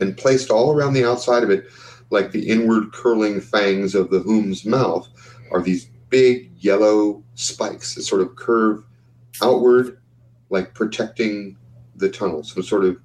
[0.00, 1.66] and placed all around the outside of it,
[2.10, 5.08] like the inward curling fangs of the whom's mouth,
[5.50, 8.84] are these big yellow spikes that sort of curve
[9.42, 9.98] outward,
[10.50, 11.56] like protecting
[11.96, 12.96] the tunnel, some sort of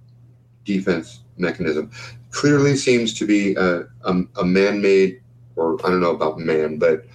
[0.63, 1.91] defense mechanism.
[2.31, 5.21] Clearly seems to be a, a, a man made,
[5.55, 7.05] or I don't know about man, but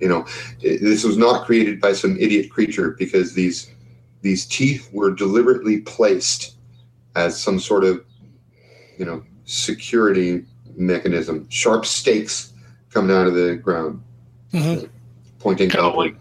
[0.00, 0.26] you know,
[0.60, 3.70] this was not created by some idiot creature because these
[4.22, 6.56] these teeth were deliberately placed
[7.14, 8.04] as some sort of
[8.98, 10.44] you know security
[10.76, 12.52] mechanism, sharp stakes
[12.90, 14.02] coming out of the ground.
[14.52, 14.88] Mhm.
[15.40, 16.14] pointing Kind of like,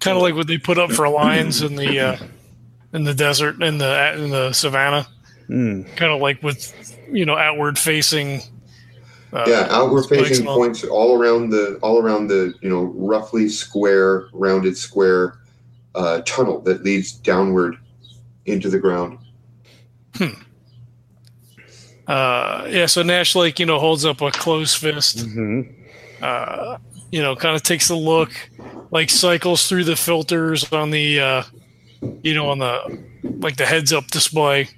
[0.00, 2.16] kind of like what they put up for lions in the uh,
[2.92, 5.06] in the desert in the in the savannah.
[5.48, 5.94] Mm.
[5.96, 8.40] Kind of like with you know outward facing.
[9.32, 10.56] Uh, yeah, outward facing and all.
[10.56, 15.38] points all around the all around the you know roughly square, rounded square
[15.94, 17.76] uh, tunnel that leads downward
[18.46, 19.18] into the ground.
[22.06, 25.26] Uh, yeah, so Nash like you know holds up a closed fist.
[25.26, 25.62] hmm
[26.20, 26.78] uh,
[27.10, 28.30] you know, kind of takes a look,
[28.90, 31.42] like cycles through the filters on the, uh,
[32.22, 32.98] you know, on the
[33.40, 34.68] like the heads up display.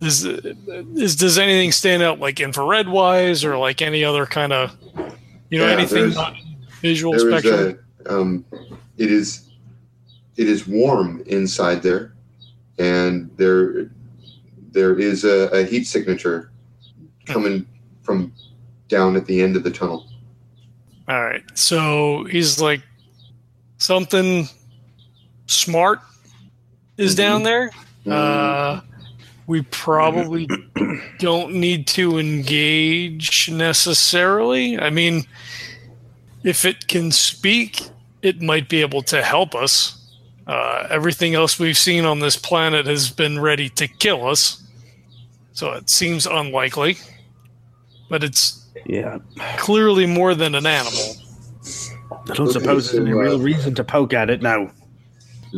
[0.00, 4.76] Is, is does anything stand out like infrared wise or like any other kind of,
[5.50, 6.14] you know, Yeah, anything
[6.82, 7.80] visual spectrum?
[8.06, 8.44] a um,
[8.96, 9.48] it is
[10.36, 12.14] it is warm inside there,
[12.78, 13.90] and there
[14.72, 16.50] there is a, a heat signature
[17.26, 17.66] coming
[18.02, 18.32] from
[18.88, 20.06] down at the end of the tunnel.
[21.08, 22.82] All right, so he's like
[23.78, 24.46] something
[25.46, 26.00] smart
[26.96, 27.16] is Mhm.
[27.16, 27.70] down there.
[28.06, 28.80] Mm, Uh,
[29.46, 30.46] we probably
[31.18, 34.78] don't need to engage necessarily.
[34.78, 35.24] I mean,
[36.44, 37.80] if it can speak,
[38.20, 39.97] it might be able to help us.
[40.48, 44.62] Uh, everything else we've seen on this planet has been ready to kill us.
[45.52, 46.96] So it seems unlikely.
[48.08, 49.18] But it's Yeah.
[49.58, 51.16] clearly more than an animal.
[52.30, 54.70] I don't suppose there's any real reason to poke at it now.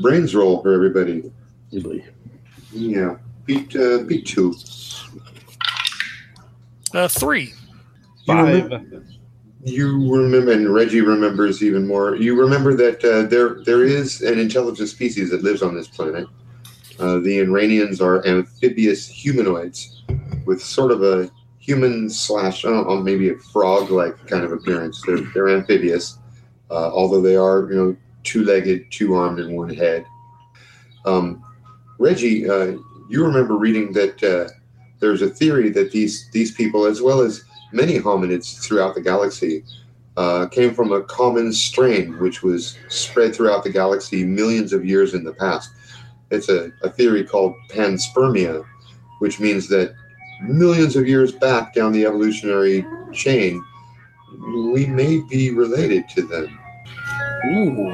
[0.03, 1.23] brains roll for everybody.
[2.73, 4.55] Yeah, beat uh, beat two.
[6.93, 7.43] Uh, three.
[7.45, 7.55] You
[8.27, 8.65] Five.
[8.65, 9.05] remember,
[9.65, 12.17] you remember, and Reggie remembers even more.
[12.17, 16.27] You remember that uh, there there is an intelligent species that lives on this planet.
[16.99, 20.03] Uh, the Iranians are amphibious humanoids
[20.47, 25.03] with sort of a human slash, I don't know, maybe a frog-like kind of appearance.
[25.07, 26.19] They're they're amphibious,
[26.71, 30.05] uh, although they are you know two-legged, two-armed, and one head.
[31.05, 31.43] Um,
[31.99, 32.77] Reggie, uh,
[33.09, 34.51] you remember reading that uh,
[35.01, 39.65] there's a theory that these these people, as well as many hominids throughout the galaxy
[40.17, 45.15] uh, came from a common strain which was spread throughout the galaxy millions of years
[45.15, 45.71] in the past.
[46.31, 48.65] It's a, a theory called panspermia,
[49.19, 49.95] which means that
[50.43, 53.65] millions of years back down the evolutionary chain,
[54.75, 56.59] we may be related to them.
[57.47, 57.91] Ooh.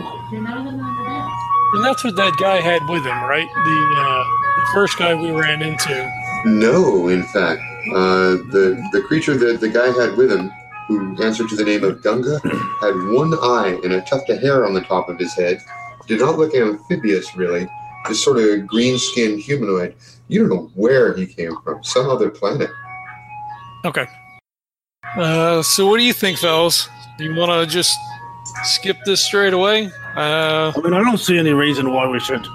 [1.74, 3.48] And that's what that guy had with him, right?
[3.54, 4.24] The, uh,
[4.56, 6.12] the first guy we ran into.
[6.44, 7.60] No, in fact,
[7.94, 10.50] uh, the the creature that the guy had with him,
[10.88, 12.40] who answered to the name of Gunga,
[12.80, 15.60] had one eye and a tuft of hair on the top of his head.
[16.06, 17.68] Did not look amphibious, really.
[18.06, 19.96] Just sort of green-skinned humanoid.
[20.28, 21.82] You don't know where he came from.
[21.82, 22.70] Some other planet.
[23.84, 24.06] Okay.
[25.16, 26.88] Uh, so what do you think, fellas?
[27.18, 27.98] Do you want to just
[28.62, 29.90] skip this straight away?
[30.16, 32.46] Uh, I mean, I don't see any reason why we should.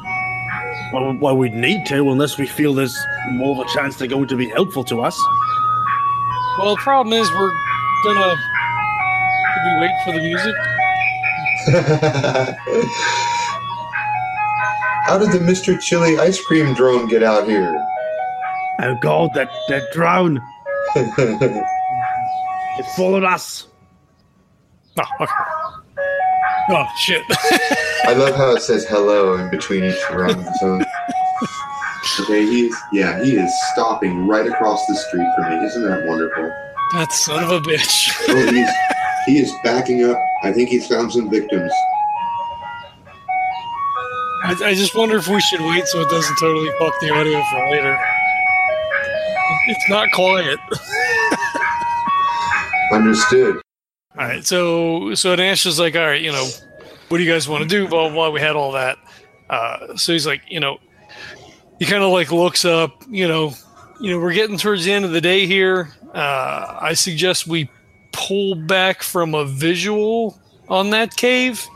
[0.92, 2.98] Why, why we'd need to, unless we feel there's
[3.30, 5.20] more of a chance they're going to be helpful to us.
[6.58, 7.52] well, the problem is we're
[8.04, 8.36] gonna.
[9.54, 10.56] Should we wait for the music?
[15.06, 15.80] How did the Mr.
[15.80, 17.74] Chili ice cream drone get out here?
[18.80, 20.42] Oh God, that that drone!
[22.80, 23.68] It followed us.
[24.98, 25.34] Oh, okay.
[26.70, 27.22] Oh shit!
[28.06, 30.86] I love how it says hello in between each round of the song.
[32.22, 35.66] Okay, he's yeah, he is stopping right across the street from me.
[35.66, 36.52] Isn't that wonderful?
[36.94, 38.12] that son of a bitch.
[38.28, 38.70] Oh, he's,
[39.26, 40.18] he is backing up.
[40.44, 41.72] I think he's found some victims.
[44.44, 47.42] I, I just wonder if we should wait so it doesn't totally fuck the audio
[47.52, 47.98] for later.
[49.68, 50.60] It's not quiet.
[52.92, 53.62] Understood.
[54.18, 56.48] All right, so so Nash is like, all right, you know,
[57.08, 57.88] what do you guys want to do?
[57.88, 58.14] Blah blah.
[58.14, 58.30] blah.
[58.32, 58.98] We had all that.
[59.50, 60.80] Uh, so he's like, you know,
[61.82, 63.02] he kind of like looks up.
[63.10, 63.56] You know,
[64.00, 65.92] you know, we're getting towards the end of the day here.
[66.14, 67.72] Uh, I suggest we
[68.12, 71.68] pull back from a visual on that cave.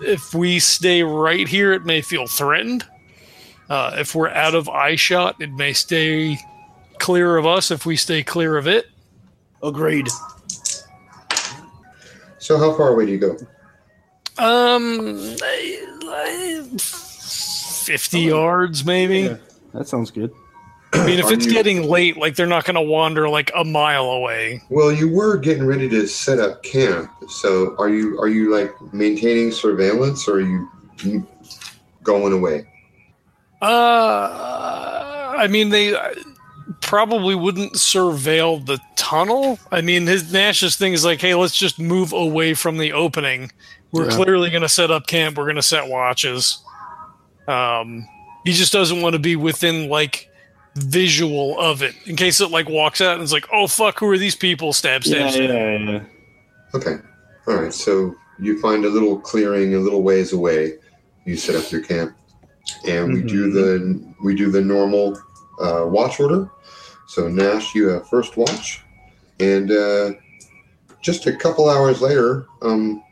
[0.00, 2.86] If we stay right here, it may feel threatened.
[3.68, 6.38] Uh, if we're out of eye shot, it may stay
[6.98, 7.70] clear of us.
[7.70, 8.86] If we stay clear of it,
[9.62, 10.08] Agreed.
[12.38, 13.36] So how far away do you go?
[14.38, 17.13] Um, I- I-
[17.84, 19.20] fifty yards maybe.
[19.20, 19.36] Yeah.
[19.72, 20.32] That sounds good.
[20.92, 23.50] I mean, if Are it's you- getting late, like they're not going to wander like
[23.56, 24.62] a mile away.
[24.70, 27.10] Well, you were getting ready to set up camp.
[27.28, 30.68] So are you are you like maintaining surveillance or are you
[32.04, 32.66] going away?
[33.60, 35.94] Uh, I mean, they
[36.80, 39.58] probably wouldn't surveil the tunnel.
[39.72, 43.50] I mean, his Nash's thing is like, hey, let's just move away from the opening.
[43.92, 44.16] We're Yeah.
[44.16, 45.36] clearly going to set up camp.
[45.38, 46.58] We're going to set watches.
[47.48, 48.08] Um,
[48.44, 50.30] he just doesn't want to be within like
[50.76, 54.08] visual of it in case it like walks out and it's like, oh fuck, who
[54.08, 54.72] are these people?
[54.72, 55.50] Stab, stab, Yeah, stab.
[55.50, 56.00] yeah, yeah.
[56.74, 56.96] Okay.
[57.46, 57.72] All right.
[57.72, 60.74] So you find a little clearing a little ways away.
[61.24, 62.16] You set up your camp,
[62.86, 65.16] and we do the we do the normal
[65.60, 66.50] uh, watch order.
[67.06, 68.82] So Nash, you have first watch,
[69.38, 70.12] and uh,
[71.00, 73.03] just a couple hours later, um,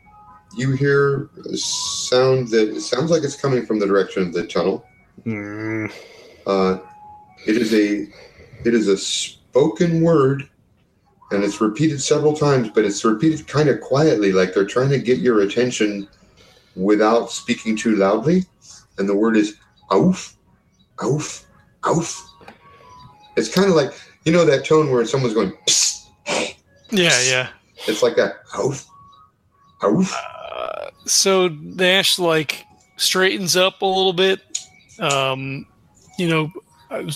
[0.55, 4.45] you hear a sound that it sounds like it's coming from the direction of the
[4.45, 4.85] tunnel.
[5.25, 5.91] Mm.
[6.45, 6.77] Uh,
[7.45, 8.07] it is a
[8.65, 10.47] it is a spoken word,
[11.31, 14.99] and it's repeated several times, but it's repeated kind of quietly, like they're trying to
[14.99, 16.07] get your attention
[16.75, 18.45] without speaking too loudly.
[18.97, 19.57] And the word is
[19.89, 20.35] "auf,
[20.99, 21.45] auf,
[21.83, 22.29] auf."
[23.35, 23.93] It's kind of like
[24.25, 26.57] you know that tone where someone's going, Psst, "Hey."
[26.91, 27.49] Yeah, yeah.
[27.87, 28.85] It's like that "auf,
[29.81, 30.32] auf."
[31.05, 32.65] So Nash like
[32.97, 34.41] straightens up a little bit.
[34.99, 35.65] Um,
[36.17, 36.51] you know,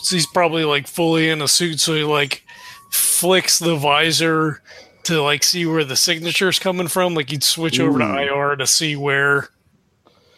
[0.09, 2.43] he's probably like fully in a suit, so he like
[2.91, 4.61] flicks the visor
[5.03, 7.13] to like see where the signature's coming from.
[7.13, 9.49] Like he'd switch over to IR to see where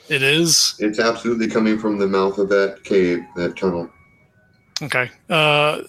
[0.10, 0.76] it is.
[0.80, 3.90] It's absolutely coming from the mouth of that cave, that tunnel.
[4.82, 5.10] Okay.
[5.30, 5.82] Uh,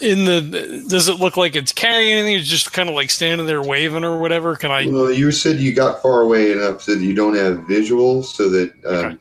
[0.00, 2.38] in the does it look like it's carrying anything?
[2.38, 4.56] It's just kind of like standing there waving or whatever.
[4.56, 4.86] Can I?
[4.86, 8.48] Well, you said you got far away enough so that you don't have visuals, so
[8.50, 9.16] that um, Okay.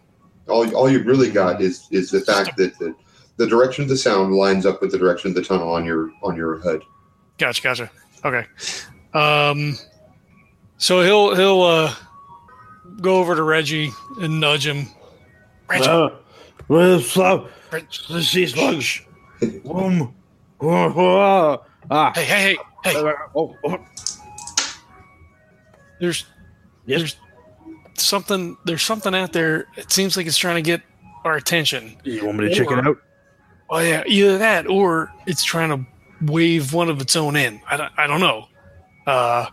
[0.48, 2.96] all all you've really got is is the fact that the,
[3.38, 6.12] the direction of the sound lines up with the direction of the tunnel on your
[6.24, 6.82] on your HUD.
[7.38, 7.92] Gotcha, gotcha.
[8.24, 8.46] Okay.
[9.14, 9.76] Um,
[10.78, 11.94] so he'll he'll uh
[13.02, 14.88] go over to Reggie and nudge him.
[15.70, 16.10] Reggie, Uh,
[16.68, 19.06] well, so, Reg- this is lunch.
[19.42, 19.48] Uh,
[20.62, 22.96] ah, hey, hey, hey, hey!
[22.96, 23.86] uh, oh, oh,
[26.00, 26.26] There's
[26.86, 27.00] yes.
[27.00, 27.16] there's
[27.96, 29.68] something there's something out there.
[29.78, 30.82] It seems like it's trying to get
[31.24, 31.98] our attention.
[32.04, 32.98] You want me to check it out?
[33.70, 35.86] Oh yeah, either that or it's trying to
[36.32, 37.60] wave one of its own in.
[37.70, 38.48] I don't, I don't know.
[39.08, 39.48] Uh,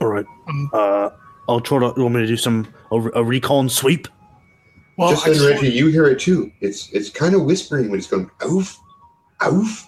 [0.00, 0.26] All right.
[0.48, 1.10] Um, Uh,
[1.48, 1.92] I'll try to.
[1.96, 4.08] You want me to do some a, a recon sweep?
[4.96, 6.50] well, just I then, just Reggie, you hear it too.
[6.60, 8.78] It's it's kind of whispering when it's going oof,
[9.46, 9.86] oof.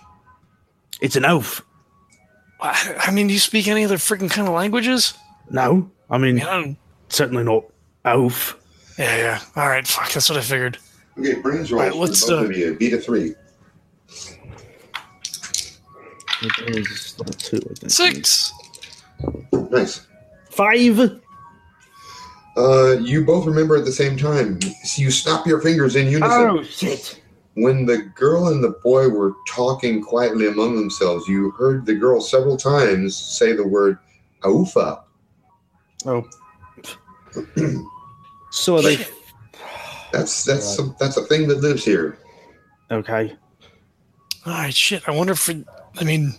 [1.01, 1.63] It's an oath.
[2.61, 5.15] I, I mean, do you speak any other freaking kind of languages?
[5.51, 6.79] No, I mean I don't,
[7.09, 7.65] certainly not
[8.05, 8.55] oath.
[8.99, 9.41] yeah, yeah.
[9.57, 10.11] All right, fuck.
[10.13, 10.79] That's what I figured.
[11.19, 12.75] Okay, brains rolls All right, for let's, both uh, of you.
[12.75, 13.35] Beat a three.
[16.43, 18.53] It is level two, Six.
[19.71, 20.07] Nice.
[20.51, 21.21] Five.
[22.57, 24.61] Uh, you both remember at the same time.
[24.61, 26.31] So you snap your fingers in unison.
[26.31, 27.21] Oh shit!
[27.57, 32.21] When the girl and the boy were talking quietly among themselves, you heard the girl
[32.21, 33.99] several times say the word
[34.43, 35.03] "aufa."
[36.05, 36.23] Oh.
[38.51, 38.97] so are they
[40.13, 42.19] That's that's a, that's a thing that lives here.
[42.91, 43.35] okay?
[44.45, 45.03] All right, shit.
[45.09, 45.67] I wonder if it,
[45.99, 46.35] I mean,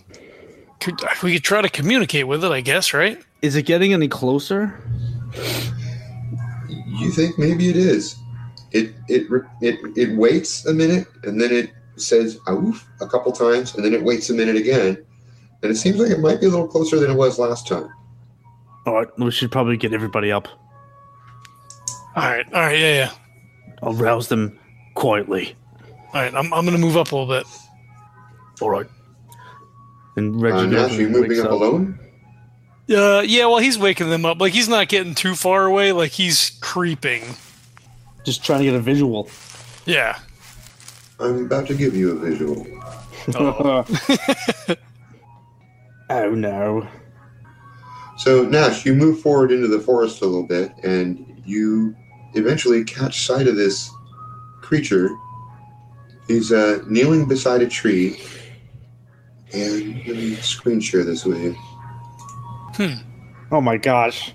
[0.80, 2.52] could we could try to communicate with it?
[2.52, 3.20] I guess, right?
[3.42, 4.80] Is it getting any closer?
[6.86, 8.16] You think maybe it is?
[8.72, 9.26] It it
[9.62, 13.94] it it waits a minute and then it says "oof" a couple times and then
[13.94, 15.04] it waits a minute again,
[15.62, 17.88] and it seems like it might be a little closer than it was last time.
[18.86, 20.48] All right, we should probably get everybody up.
[22.16, 23.10] All right, all right, yeah, yeah.
[23.82, 24.58] I'll rouse them
[24.94, 25.54] quietly.
[26.12, 27.46] All right, I'm I'm gonna move up a little bit.
[28.60, 28.86] All right.
[30.16, 31.98] And Reggie Uh, goes Nash, are you moving wakes up alone?
[32.90, 33.46] Uh, yeah.
[33.46, 34.40] Well, he's waking them up.
[34.40, 35.92] Like he's not getting too far away.
[35.92, 37.22] Like he's creeping.
[38.24, 39.28] Just trying to get a visual.
[39.86, 40.18] Yeah.
[41.20, 42.66] I'm about to give you a visual.
[43.34, 43.84] Oh.
[46.10, 46.88] oh no.
[48.18, 51.94] So Nash, you move forward into the forest a little bit, and you
[52.34, 53.90] eventually catch sight of this
[54.60, 55.10] creature.
[56.26, 58.20] He's uh, kneeling beside a tree,
[59.52, 61.52] and let me screen share this with you.
[62.74, 62.94] Hmm.
[63.50, 64.32] Oh my gosh.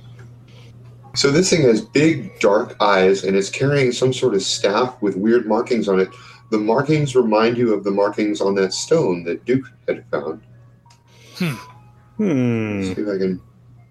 [1.16, 5.16] So this thing has big, dark eyes, and it's carrying some sort of staff with
[5.16, 6.10] weird markings on it.
[6.50, 10.42] The markings remind you of the markings on that stone that Duke had found.
[12.18, 12.84] Hmm.
[12.84, 13.42] See if I can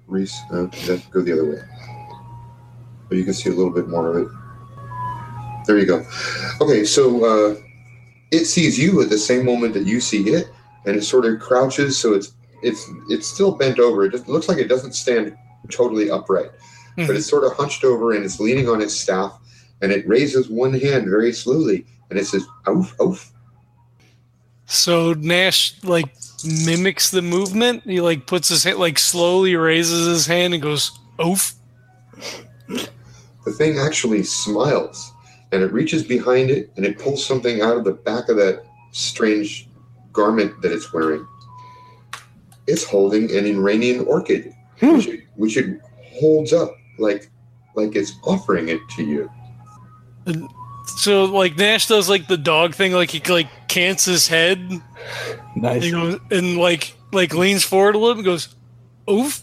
[0.06, 0.66] re- uh,
[1.10, 1.62] go the other way.
[3.08, 4.28] But you can see a little bit more of it.
[5.66, 6.04] There you go.
[6.60, 7.56] Okay, so uh,
[8.30, 10.50] it sees you at the same moment that you see it,
[10.86, 14.04] and it sort of crouches, so it's it's it's still bent over.
[14.04, 15.36] It, just, looks like it doesn't stand
[15.70, 16.50] totally upright,
[17.06, 19.38] but it's sort of hunched over and it's leaning on its staff,
[19.80, 23.32] and it raises one hand very slowly, and it says "oof oof."
[24.66, 26.14] So Nash like
[26.66, 27.82] mimics the movement.
[27.84, 31.54] He like puts his hand, like slowly raises his hand and goes, "Oof."
[32.68, 35.12] The thing actually smiles
[35.50, 38.64] and it reaches behind it and it pulls something out of the back of that
[38.92, 39.68] strange
[40.12, 41.26] garment that it's wearing.
[42.66, 44.96] It's holding an Iranian orchid, Hmm.
[44.96, 45.80] which, it, which it
[46.14, 47.30] holds up like
[47.74, 49.30] like it's offering it to you.
[50.96, 54.80] So like Nash does like the dog thing, like he like cants his head
[55.56, 55.82] Nice.
[55.82, 58.54] he goes, and like like leans forward a little and goes,
[59.10, 59.42] "Oof."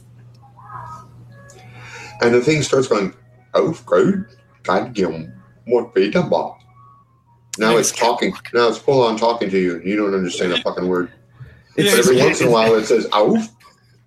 [2.22, 3.14] And the thing starts going,
[3.54, 4.26] oh, good,
[4.64, 5.10] God, give
[5.66, 6.60] more beta ball.
[7.58, 8.34] Now it's talking.
[8.54, 9.76] Now it's full on talking to you.
[9.78, 11.12] and You don't understand a fucking word.
[11.78, 13.48] Yeah, But every once in a while it says, "Oof,"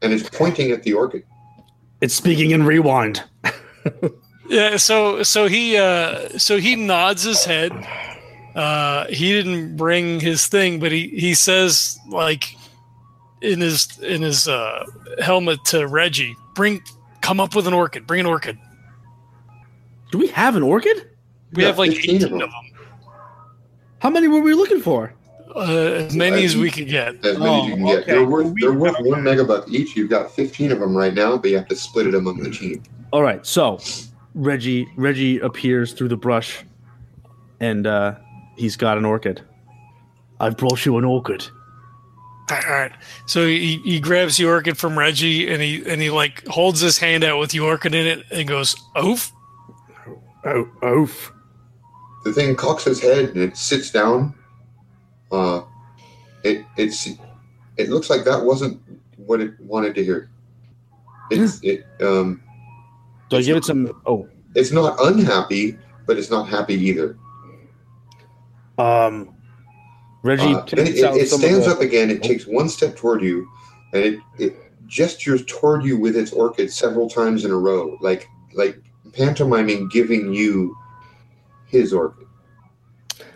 [0.03, 1.25] and it's pointing at the orchid.
[2.03, 3.23] It's speaking in rewind.
[4.49, 7.73] Yeah, so so he uh so he nods his head.
[8.55, 12.57] Uh he didn't bring his thing, but he he says like
[13.41, 14.85] in his in his uh
[15.21, 16.83] helmet to Reggie, bring
[17.23, 18.59] come up with an orchid, bring an orchid.
[20.11, 21.09] Do we have an orchid?
[21.53, 22.51] We Yeah, have like 15 18 of of them.
[22.51, 22.51] them.
[24.01, 25.15] How many were we looking for?
[25.55, 27.25] Uh, as many as we could get.
[27.25, 27.95] As many as you can get.
[27.95, 28.13] Oh, okay.
[28.13, 29.97] They're worth they're worth have- one megabuck each.
[29.97, 32.51] You've got fifteen of them right now, but you have to split it among the
[32.51, 32.83] team.
[33.13, 33.79] All right, so
[34.35, 36.65] Reggie Reggie appears through the brush,
[37.61, 38.15] and uh,
[38.57, 39.43] he's got an orchid.
[40.41, 41.47] I've brought you an orchid.
[42.51, 42.93] All right.
[43.27, 46.99] So he, he grabs the orchid from Reggie and he and he like holds his
[46.99, 49.31] hand out with the orchid in it and goes, "Oof."
[50.45, 51.33] Oh, oof!
[52.25, 54.35] The thing cocks its head and it sits down.
[55.33, 55.63] Uh,
[56.45, 57.09] it it's
[57.79, 58.81] it looks like that wasn't
[59.17, 60.31] what it wanted to hear.
[61.31, 62.43] It's it um
[63.31, 64.03] Do I give it some?
[64.07, 67.17] Oh, it's not unhappy, but it's not happy either.
[68.79, 69.35] um,
[70.23, 72.11] Reggie Uh, it, it stands up again.
[72.11, 73.49] It takes one step toward you,
[73.95, 74.57] and it, it
[74.87, 78.79] gestures toward you with its orchid several times in a row, like like
[79.15, 80.77] pantomiming giving you
[81.67, 82.27] his orchid.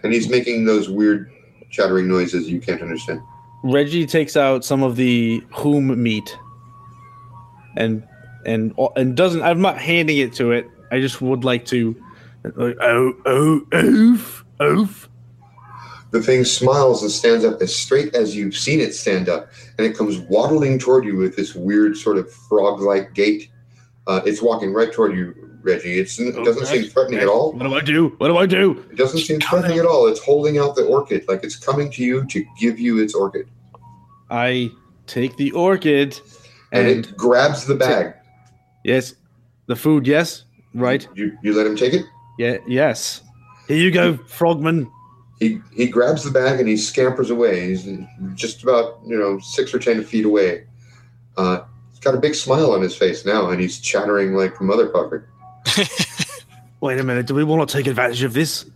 [0.02, 1.30] And he's making those weird
[1.70, 3.20] chattering noises you can't understand.
[3.62, 6.36] Reggie takes out some of the whom meat,
[7.76, 8.06] and
[8.44, 9.42] and and doesn't.
[9.42, 10.68] I'm not handing it to it.
[10.90, 11.96] I just would like to.
[12.54, 15.08] Like, oh oh oof oof.
[16.12, 19.86] The thing smiles and stands up as straight as you've seen it stand up, and
[19.86, 23.50] it comes waddling toward you with this weird sort of frog-like gait.
[24.06, 25.98] Uh, it's walking right toward you, Reggie.
[25.98, 26.64] It doesn't Okay.
[26.82, 27.52] seem threatening at all.
[27.52, 28.08] What do I do?
[28.18, 28.84] What do I do?
[28.90, 30.06] It doesn't seem threatening at all.
[30.06, 33.48] It's holding out the orchid like it's coming to you to give you its orchid.
[34.30, 34.70] I
[35.06, 36.20] take the orchid,
[36.72, 38.14] And, and it grabs the bag.
[38.84, 39.14] yes,
[39.66, 40.06] the food.
[40.06, 40.44] Yes,
[40.74, 41.06] right.
[41.14, 42.04] You, you let him take it?
[42.38, 43.22] Yeah, yes.
[43.68, 44.90] Here you go, frogman.
[45.40, 47.68] He, he grabs the bag and he scampers away.
[47.68, 47.86] He's
[48.34, 50.64] just about, you know, six or ten feet away.
[51.36, 51.60] Uh,
[51.90, 55.24] he's got a big smile on his face now and he's chattering like a motherfucker.
[56.80, 57.26] Wait a minute.
[57.26, 58.66] Do we want to take advantage of this?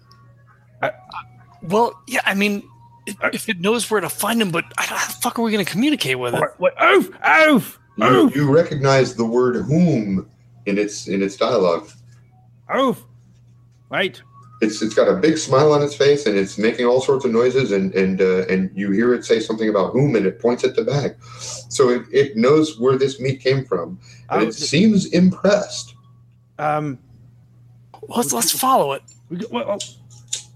[1.63, 2.63] Well, yeah, I mean,
[3.07, 5.65] it, if it knows where to find him, but how the fuck are we going
[5.65, 6.43] to communicate with it?
[6.59, 7.11] Wait, oof,
[7.49, 10.29] oof, You, oof, you recognize the word whom
[10.67, 11.89] in its in its dialogue.
[12.75, 13.03] oof.
[13.91, 14.23] Wait.
[14.63, 17.33] It's it's got a big smile on its face and it's making all sorts of
[17.33, 20.65] noises and and uh, and you hear it say something about whom and it points
[20.65, 21.17] at the bag.
[21.69, 23.99] So it, it knows where this meat came from
[24.31, 25.95] and it seems impressed.
[26.61, 26.99] Um.
[28.09, 29.03] Let's let's follow it.
[29.29, 29.79] we well,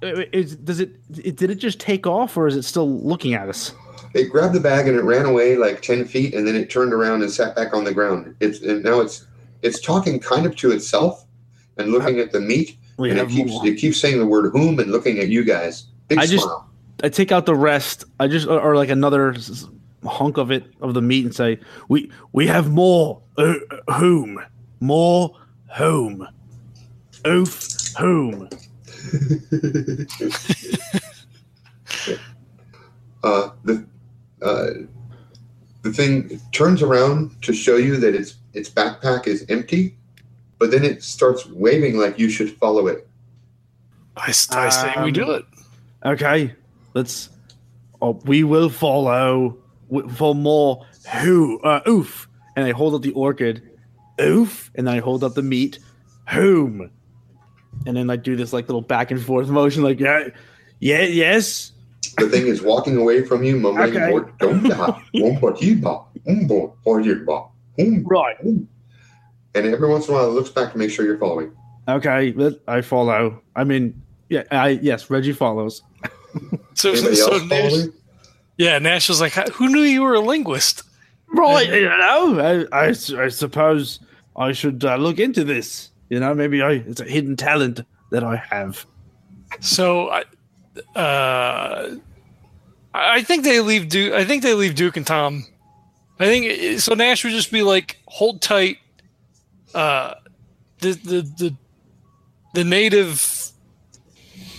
[0.03, 1.37] oh, uh, Is, does it, it?
[1.37, 3.73] Did it just take off, or is it still looking at us?
[4.15, 6.93] It grabbed the bag and it ran away like ten feet, and then it turned
[6.93, 8.35] around and sat back on the ground.
[8.41, 9.27] It's and now it's
[9.63, 11.25] it's talking kind of to itself
[11.77, 13.67] and looking at the meat, We and it keeps more.
[13.67, 15.87] it keeps saying the word whom and looking at you guys.
[16.09, 16.49] Big I just-
[17.03, 18.05] I take out the rest.
[18.21, 19.35] I just or, or like another
[20.07, 23.21] hunk of it of the meat and say, "We we have more.
[23.37, 23.55] Uh,
[23.99, 24.39] whom
[24.81, 25.37] more
[25.75, 26.27] whom
[27.27, 28.49] oof home.
[33.23, 33.85] uh, the
[34.43, 34.71] uh,
[35.83, 39.97] the thing turns around to show you that its its backpack is empty,
[40.59, 43.07] but then it starts waving like you should follow it.
[44.17, 45.45] I say we Um, do it.
[46.05, 46.55] Okay,
[46.95, 47.31] let's.
[48.03, 49.57] Oh, we will follow
[50.15, 50.87] for more
[51.23, 53.63] who uh, oof, and I hold up the orchid,
[54.21, 55.79] oof, and then I hold up the meat,
[56.31, 56.91] whom,
[57.87, 60.29] and then I do this like little back and forth motion, like yeah,
[60.81, 61.73] yeah, yes,
[62.19, 64.11] The thing is walking away from you, mumbling, Okay.
[64.39, 67.49] "Don't die, Wompa-tiba, umbo, or-yiba,
[67.81, 68.69] um." right, And
[69.67, 71.51] every once in a while, it looks back to make sure you're following.
[71.89, 72.35] okay,
[72.69, 73.41] I follow.
[73.57, 75.83] I mean, yeah, I yes, Reggie follows.
[76.75, 77.93] So Anybody so else Nash, following?
[78.59, 80.83] Yeah, Nash was like, "Who knew you were a linguist?"
[81.35, 84.01] Right, you know, I, I, I suppose
[84.37, 85.91] I should uh, look into this.
[86.09, 87.81] You know, maybe I it's a hidden talent
[88.11, 88.87] that I have.
[89.61, 90.25] So I,
[90.99, 91.97] uh,
[92.93, 94.13] I think they leave Duke.
[94.13, 95.47] I think they leave Duke and Tom.
[96.21, 96.95] I think so.
[96.95, 98.79] Nash would just be like, "Hold tight."
[99.75, 100.15] Uh,
[100.79, 101.57] the the the
[102.55, 103.51] the native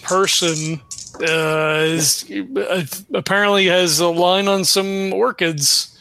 [0.01, 0.81] person
[1.21, 5.94] uh, is uh, apparently has a line on some orchids.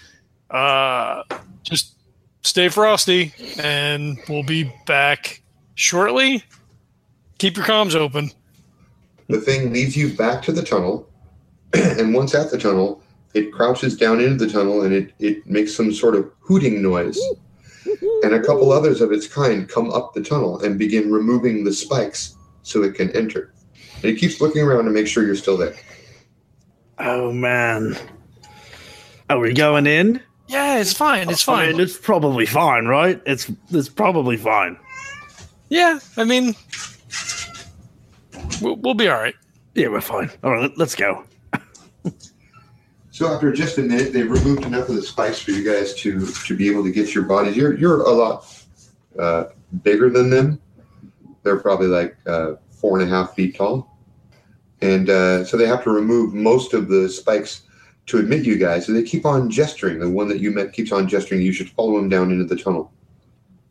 [0.54, 1.24] Uh,
[1.64, 1.96] just
[2.42, 5.42] stay frosty, and we'll be back
[5.74, 6.44] shortly.
[7.38, 8.30] Keep your comms open.
[9.28, 11.10] The thing leads you back to the tunnel,
[11.74, 13.02] and once at the tunnel,
[13.34, 17.18] it crouches down into the tunnel and it, it makes some sort of hooting noise.
[18.22, 21.72] And a couple others of its kind come up the tunnel and begin removing the
[21.72, 23.52] spikes so it can enter.
[23.96, 25.74] And it keeps looking around to make sure you're still there.
[26.98, 27.96] Oh man,
[29.28, 30.20] are we going in?
[30.46, 31.30] Yeah, it's fine.
[31.30, 31.72] It's I fine.
[31.72, 33.20] mean, it's probably fine, right?
[33.26, 34.76] It's it's probably fine.
[35.68, 36.54] yeah, I mean,
[38.60, 39.34] we'll, we'll be all right.
[39.74, 40.30] Yeah, we're fine.
[40.42, 41.24] All right, let, let's go.
[43.10, 46.26] So after just a minute, they've removed enough of the spikes for you guys to
[46.26, 47.56] to be able to get your bodies.
[47.56, 48.52] You're you're a lot
[49.18, 49.44] uh,
[49.82, 50.60] bigger than them.
[51.44, 53.96] They're probably like uh, four and a half feet tall,
[54.80, 57.62] and uh, so they have to remove most of the spikes
[58.06, 58.86] to admit you guys.
[58.86, 59.98] So they keep on gesturing.
[59.98, 61.40] The one that you met keeps on gesturing.
[61.42, 62.92] You should follow him down into the tunnel.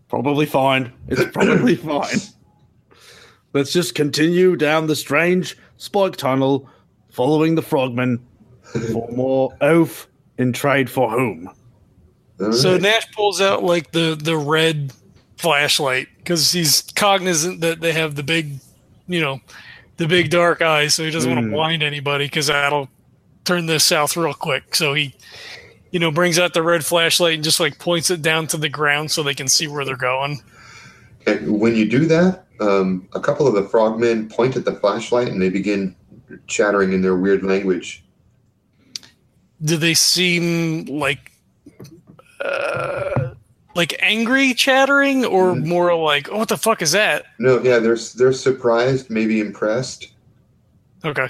[0.09, 0.91] Probably fine.
[1.07, 2.17] It's probably fine.
[3.53, 6.67] Let's just continue down the strange spike tunnel,
[7.11, 8.19] following the frogman
[8.91, 10.07] for more oof
[10.39, 11.49] in trade for whom.
[12.41, 12.77] All So.
[12.77, 14.91] Nash pulls out like the the red
[15.37, 18.53] flashlight because he's cognizant that they have the big,
[19.07, 19.39] you know,
[19.97, 21.49] the big dark eyes, so he doesn't want Mm.
[21.51, 22.89] to blind anybody because that'll
[23.45, 24.75] turn this south real quick.
[24.75, 25.15] So he,
[25.91, 28.69] you know, brings out the red flashlight and just like points it down to the
[28.69, 30.41] ground so they can see where they're going.
[31.25, 35.29] And when you do that, um, a couple of the frogmen point at the flashlight
[35.29, 35.95] and they begin
[36.47, 38.03] chattering in their weird language.
[39.63, 41.31] Do they seem like,
[42.43, 43.33] uh,
[43.75, 45.65] like angry chattering, or Mm.
[45.65, 47.25] more like, oh, what the fuck is that?
[47.39, 50.09] No, yeah, they're they're surprised, maybe impressed.
[51.05, 51.27] Okay.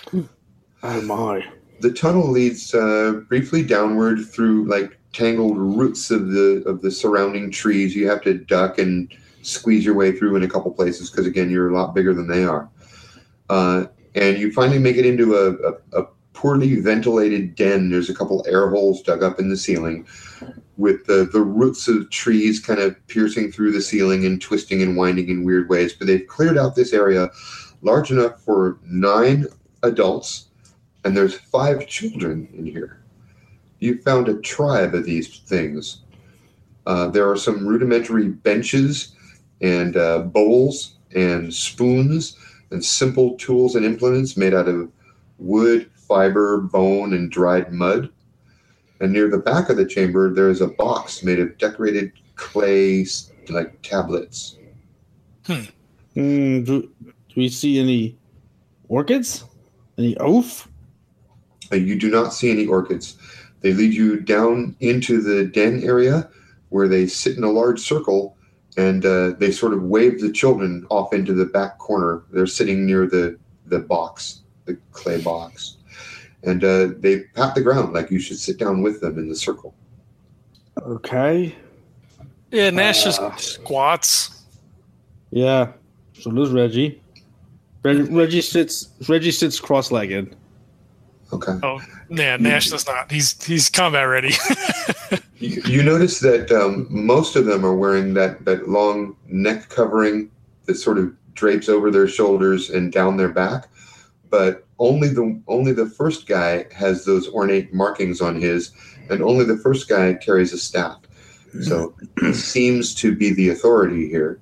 [0.83, 1.45] Oh my.
[1.79, 7.51] The tunnel leads uh, briefly downward through like tangled roots of the of the surrounding
[7.51, 7.95] trees.
[7.95, 11.49] You have to duck and squeeze your way through in a couple places because again,
[11.49, 12.69] you're a lot bigger than they are.
[13.49, 17.89] Uh, and you finally make it into a, a, a poorly ventilated den.
[17.89, 20.05] There's a couple air holes dug up in the ceiling,
[20.77, 24.97] with the the roots of trees kind of piercing through the ceiling and twisting and
[24.97, 25.93] winding in weird ways.
[25.93, 27.29] But they've cleared out this area
[27.81, 29.47] large enough for nine
[29.83, 30.47] adults,
[31.03, 33.01] and there's five children in here.
[33.79, 36.01] You found a tribe of these things.
[36.85, 39.15] Uh, there are some rudimentary benches
[39.61, 42.37] and uh, bowls and spoons
[42.71, 44.91] and simple tools and implements made out of
[45.37, 48.09] wood, fiber, bone, and dried mud.
[48.99, 53.05] And near the back of the chamber, there is a box made of decorated clay,
[53.49, 54.57] like tablets.
[55.45, 58.17] Hmm, do, do we see any
[58.87, 59.43] orchids?
[59.97, 60.67] Any oof?
[61.73, 63.17] Uh, you do not see any orchids.
[63.61, 66.29] They lead you down into the den area
[66.69, 68.37] where they sit in a large circle
[68.77, 72.23] and uh, they sort of wave the children off into the back corner.
[72.31, 75.77] They're sitting near the, the box, the clay box.
[76.43, 79.35] And uh, they pat the ground like you should sit down with them in the
[79.35, 79.73] circle.
[80.81, 81.55] Okay.
[82.51, 83.11] Yeah, Nash Uh.
[83.11, 84.43] just squats.
[85.31, 85.71] Yeah.
[86.19, 87.01] So does Reggie.
[87.83, 88.89] Reg- Reggie sits.
[89.09, 90.35] Reggie sits cross-legged.
[91.33, 91.53] Okay.
[91.63, 93.11] Oh, yeah, Nash does not.
[93.11, 94.33] He's he's combat ready.
[95.43, 100.31] You, you notice that um, most of them are wearing that, that long neck covering
[100.67, 103.67] that sort of drapes over their shoulders and down their back,
[104.29, 108.71] but only the only the first guy has those ornate markings on his,
[109.09, 111.01] and only the first guy carries a staff.
[111.61, 114.39] So he seems to be the authority here,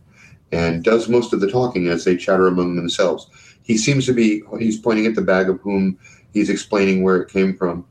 [0.52, 3.28] and does most of the talking as they chatter among themselves.
[3.64, 5.98] He seems to be he's pointing at the bag of whom
[6.34, 7.86] he's explaining where it came from,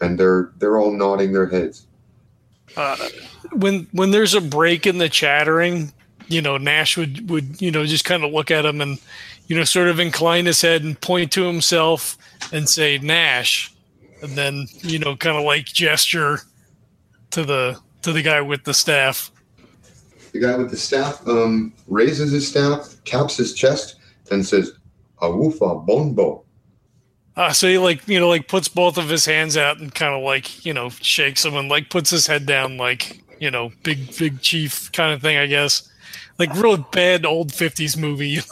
[0.00, 1.86] and they're they're all nodding their heads.
[2.76, 2.96] uh,
[3.52, 5.92] when when there's a break in the chattering,
[6.28, 8.98] you know, Nash would would you know just kind of look at him and
[9.46, 12.16] you know sort of incline his head and point to himself
[12.52, 13.72] and say Nash,
[14.22, 16.40] and then you know kind of like gesture
[17.30, 19.30] to the to the guy with the staff.
[20.32, 23.96] The guy with the staff um, raises his staff, taps his chest,
[24.32, 24.72] and says,
[25.22, 26.42] Awufa Bonbo.
[27.36, 30.14] Uh, so he like you know like puts both of his hands out and kind
[30.14, 33.72] of like you know shakes them and like puts his head down like you know
[33.82, 35.88] big big chief kind of thing I guess
[36.38, 38.28] like real bad old fifties movie.
[38.28, 38.42] you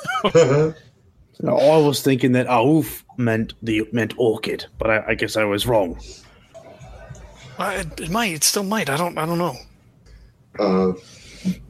[1.41, 5.45] No, I was thinking that Aouf meant the meant orchid, but I, I guess I
[5.45, 5.99] was wrong.
[7.59, 9.57] Uh, it, it might it still might I don't I don't know.
[10.59, 10.93] Uh,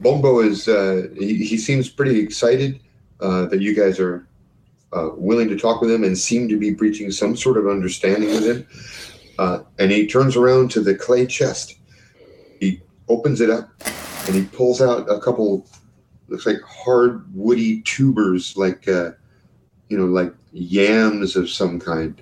[0.01, 2.79] Bombo is uh, he, he seems pretty excited
[3.19, 4.27] uh, that you guys are
[4.95, 8.29] uh, willing to talk with him and seem to be breaching some sort of understanding
[8.29, 8.67] with him.
[9.39, 11.77] Uh, and he turns around to the clay chest.
[12.59, 13.69] He opens it up
[14.27, 15.67] and he pulls out a couple
[16.29, 19.11] looks like hard woody tubers like uh,
[19.89, 22.21] you know like yams of some kind.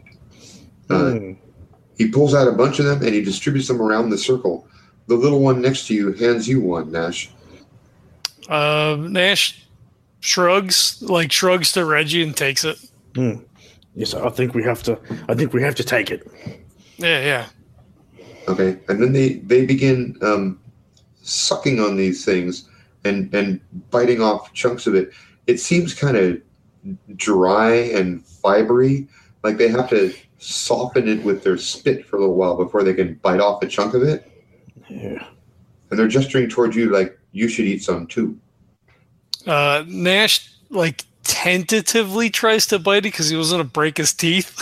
[0.89, 1.31] Uh, Hmm.
[1.97, 4.67] he pulls out a bunch of them and he distributes them around the circle.
[5.07, 7.29] The little one next to you hands you one, Nash.
[8.49, 9.65] Uh, Nash
[10.21, 12.77] shrugs like shrugs to Reggie and takes it.
[13.95, 14.97] Yes, I think we have to.
[15.27, 16.25] I think we have to take it.
[16.97, 17.45] Yeah yeah.
[18.47, 20.59] Okay, and then they they begin um,
[21.21, 22.69] sucking on these things
[23.03, 25.11] and and biting off chunks of it.
[25.47, 26.41] It seems kind of
[27.15, 29.07] dry and fibery,
[29.43, 32.93] like they have to soften it with their spit for a little while before they
[32.93, 34.31] can bite off a chunk of it.
[34.89, 35.23] Yeah.
[35.89, 38.39] And they're gesturing toward you like you should eat some too.
[39.47, 44.13] Uh, Nash like tentatively tries to bite it because he was going to break his
[44.13, 44.57] teeth.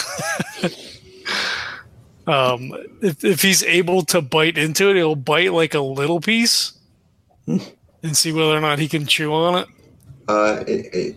[2.27, 6.73] um, if, if he's able to bite into it, he'll bite like a little piece
[7.47, 7.61] and
[8.13, 9.67] see whether or not he can chew on it.
[10.27, 11.15] Uh, it, it,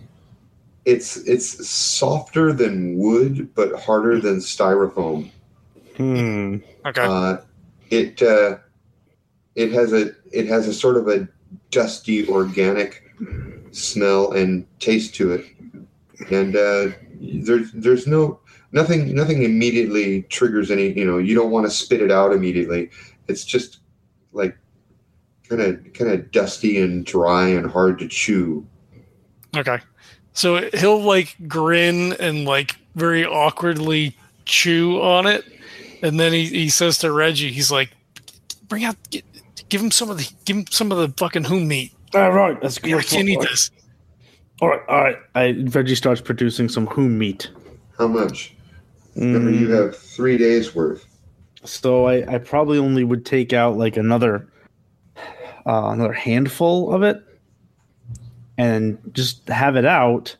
[0.85, 5.29] it's it's softer than wood, but harder than styrofoam.
[5.95, 6.57] Hmm.
[6.85, 7.05] Okay.
[7.05, 7.37] Uh,
[7.89, 8.57] it uh,
[9.55, 11.27] it has a it has a sort of a
[11.69, 13.02] dusty organic
[13.71, 15.45] smell and taste to it,
[16.31, 16.87] and uh,
[17.19, 18.39] there's there's no
[18.71, 22.89] nothing nothing immediately triggers any you know you don't want to spit it out immediately.
[23.27, 23.79] It's just
[24.31, 24.57] like
[25.47, 28.65] kind of kind of dusty and dry and hard to chew.
[29.55, 29.79] Okay.
[30.33, 34.15] So he'll like grin and like very awkwardly
[34.45, 35.45] chew on it.
[36.01, 37.91] And then he, he says to Reggie, he's like,
[38.67, 39.23] bring out, get,
[39.69, 41.93] give him some of the, give him some of the fucking whom meat.
[42.13, 42.91] All right, that's good.
[42.91, 43.71] Yeah, I can't eat this.
[44.61, 45.17] All right, all right.
[45.35, 47.49] I, Reggie starts producing some whom meat.
[47.97, 48.53] How much?
[49.15, 51.05] Remember, you Mm, have three days worth.
[51.63, 54.47] so I, I probably only would take out like another
[55.65, 57.21] uh, another handful of it,
[58.57, 60.35] and just have it out.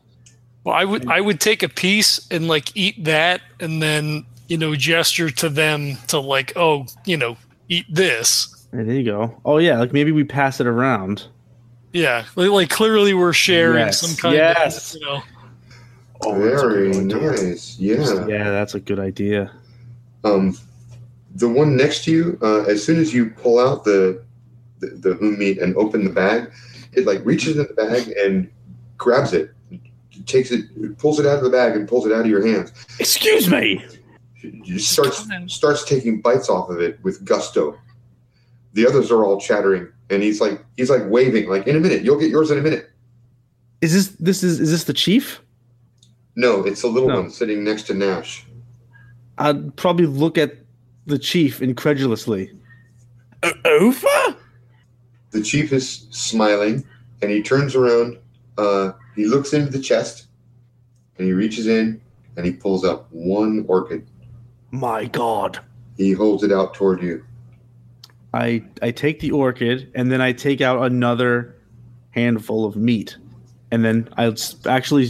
[0.64, 4.56] Well, I would, I would take a piece and like eat that and then, you
[4.58, 7.36] know, gesture to them to like, oh, you know,
[7.68, 8.66] eat this.
[8.72, 9.40] There you go.
[9.44, 11.26] Oh yeah, like maybe we pass it around.
[11.94, 12.24] Yeah.
[12.34, 14.94] Like, like clearly we're sharing Yes, some kind yes.
[14.94, 15.22] of, you know,
[16.26, 17.78] Oh, Very nice.
[17.78, 18.26] Yeah.
[18.26, 19.52] Yeah, that's a good idea.
[20.24, 20.56] Um,
[21.34, 24.22] the one next to you, uh, as soon as you pull out the
[24.80, 26.50] the, the whom meat and open the bag,
[26.92, 28.50] it like reaches in the bag and
[28.96, 29.50] grabs it,
[30.26, 32.72] takes it, pulls it out of the bag and pulls it out of your hands.
[32.98, 33.84] Excuse me.
[34.42, 37.78] It starts starts taking bites off of it with gusto.
[38.72, 42.02] The others are all chattering, and he's like he's like waving, like in a minute,
[42.02, 42.90] you'll get yours in a minute.
[43.80, 45.40] Is this this is is this the chief?
[46.36, 47.20] No, it's the little No.
[47.22, 48.44] one sitting next to Nash.
[49.38, 50.56] I'd probably look at
[51.06, 52.50] the chief incredulously.
[53.42, 54.36] O- Ofa?
[55.30, 56.84] The chief is smiling,
[57.22, 58.18] and he turns around.
[58.56, 60.26] Uh, he looks into the chest,
[61.18, 62.00] and he reaches in,
[62.36, 64.06] and he pulls up one orchid.
[64.70, 65.58] My God.
[65.96, 67.24] He holds it out toward you.
[68.34, 71.54] I I take the orchid and then I take out another
[72.10, 73.16] handful of meat,
[73.70, 74.34] and then I'll
[74.66, 75.08] actually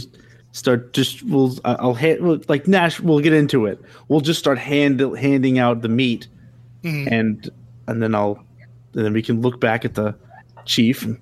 [0.51, 2.99] start just we'll I'll hand like Nash.
[2.99, 3.81] We'll get into it.
[4.07, 6.27] We'll just start hand handing out the meat,
[6.83, 7.11] Mhm.
[7.11, 7.49] and
[7.87, 8.39] and then I'll
[8.93, 10.15] and then we can look back at the
[10.65, 11.03] chief.
[11.03, 11.17] And,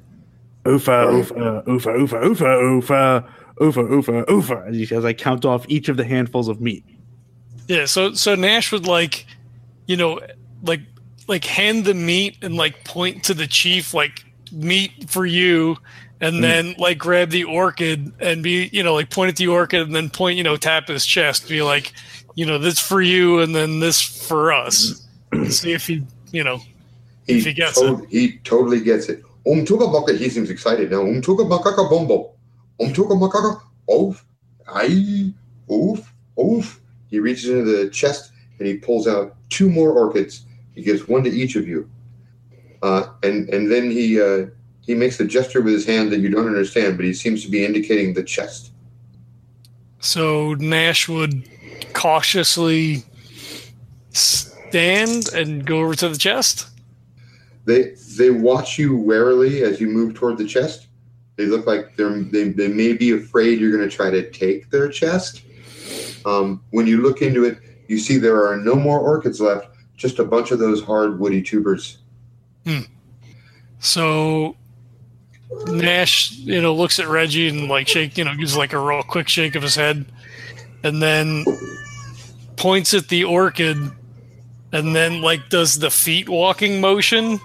[0.65, 3.25] Oofa, oofa, oofa, oofa, oofa, oofa,
[3.59, 6.85] oofa, oofa, oofa, as you- as I count off each of the handfuls of meat.
[7.67, 9.25] Yeah, so so Nash would like,
[9.87, 10.19] you know,
[10.65, 10.81] like
[11.27, 15.77] like hand the meat and like point to the chief like meat for you
[16.21, 16.41] and mm.
[16.41, 19.95] then like grab the orchid and be you know like point at the orchid and
[19.95, 21.93] then point you know tap his chest be like
[22.35, 25.51] you know this for you and then this for us mm.
[25.51, 26.59] see if he you know
[27.27, 29.23] He, If he gets to- he totally gets it.
[29.45, 31.03] Baka, he seems excited now.
[31.03, 32.31] Umtuka makaka bombo.
[32.79, 33.61] Umtuka makaka.
[33.91, 34.25] Oof.
[34.67, 35.33] Aye.
[35.71, 36.13] Oof.
[36.39, 36.79] Oof.
[37.09, 40.45] He reaches into the chest and he pulls out two more orchids.
[40.75, 41.89] He gives one to each of you.
[42.81, 44.47] Uh, and and then he uh,
[44.81, 47.49] he makes a gesture with his hand that you don't understand, but he seems to
[47.49, 48.71] be indicating the chest.
[49.99, 51.47] so Nash would
[51.93, 53.03] cautiously
[54.11, 56.67] stand and go over to the chest.
[57.65, 60.87] They they watch you warily as you move toward the chest.
[61.37, 64.69] They look like they're they, they may be afraid you're going to try to take
[64.69, 65.43] their chest.
[66.25, 69.67] Um, when you look into it, you see there are no more orchids left,
[70.03, 71.97] just a bunch of those hard woody tubers.
[73.79, 74.57] So
[75.67, 79.01] Nash, you know, looks at Reggie and like shake, you know, gives like a real
[79.01, 80.05] quick shake of his head,
[80.83, 81.45] and then
[82.57, 83.77] points at the orchid,
[84.73, 87.39] and then like does the feet walking motion,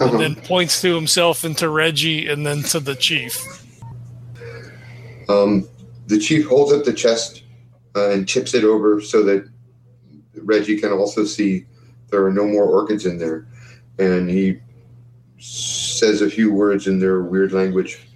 [0.00, 0.06] Uh-huh.
[0.12, 3.36] and then points to himself and to Reggie, and then to the chief.
[5.28, 5.68] Um,
[6.06, 7.42] the chief holds up the chest
[7.96, 9.46] uh, and tips it over so that
[10.34, 11.66] Reggie can also see
[12.12, 13.46] there are no more orchids in there.
[13.98, 14.60] And he
[15.38, 18.06] says a few words in their weird language.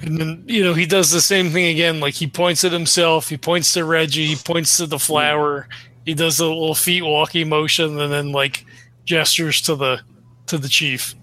[0.00, 2.00] And then, you know, he does the same thing again.
[2.00, 5.68] Like he points at himself, he points to Reggie, he points to the flower,
[6.04, 8.66] he does a little feet walking motion, and then like
[9.04, 10.00] gestures to the
[10.46, 11.14] to the chief.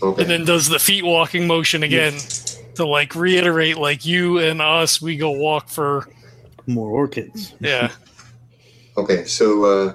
[0.00, 0.22] Okay.
[0.22, 2.14] And then does the feet walking motion again
[2.76, 6.06] to like reiterate like you and us, we go walk for
[6.66, 7.54] More orchids.
[7.60, 7.90] yeah.
[8.96, 9.92] Okay, so uh,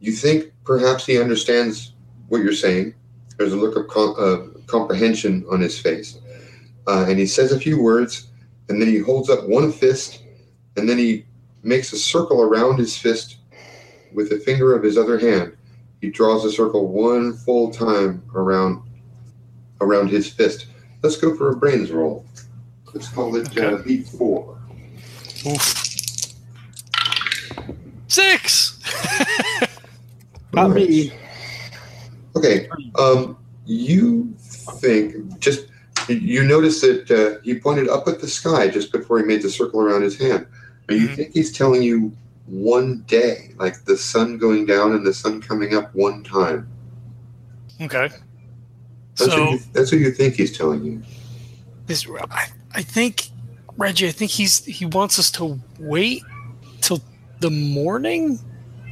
[0.00, 1.92] you think perhaps he understands
[2.28, 2.94] what you're saying.
[3.36, 6.18] There's a look of com- uh, comprehension on his face.
[6.86, 8.28] Uh, and he says a few words,
[8.68, 10.22] and then he holds up one fist,
[10.76, 11.26] and then he
[11.62, 13.36] makes a circle around his fist
[14.12, 15.56] with the finger of his other hand.
[16.00, 18.82] He draws a circle one full time around
[19.82, 20.66] around his fist.
[21.02, 22.24] Let's go for a brains roll.
[22.92, 24.58] Let's call it uh, beat four.
[25.46, 25.86] Oof.
[28.08, 28.78] Six.
[30.52, 31.12] Not me.
[32.36, 32.68] Okay.
[32.98, 33.36] Um,
[33.66, 35.66] you think just
[36.08, 39.50] you notice that uh, he pointed up at the sky just before he made the
[39.50, 40.46] circle around his hand.
[40.88, 41.16] And you Mhm.
[41.16, 42.12] think he's telling you
[42.46, 46.66] one day, like the sun going down and the sun coming up one time.
[47.80, 48.08] Okay.
[49.16, 51.02] That's, So what, you, that's what you think he's telling you.
[51.86, 53.28] This, I, I think,
[53.76, 56.22] Reggie, I think he's he wants us to wait
[56.80, 57.00] till
[57.40, 58.38] the morning,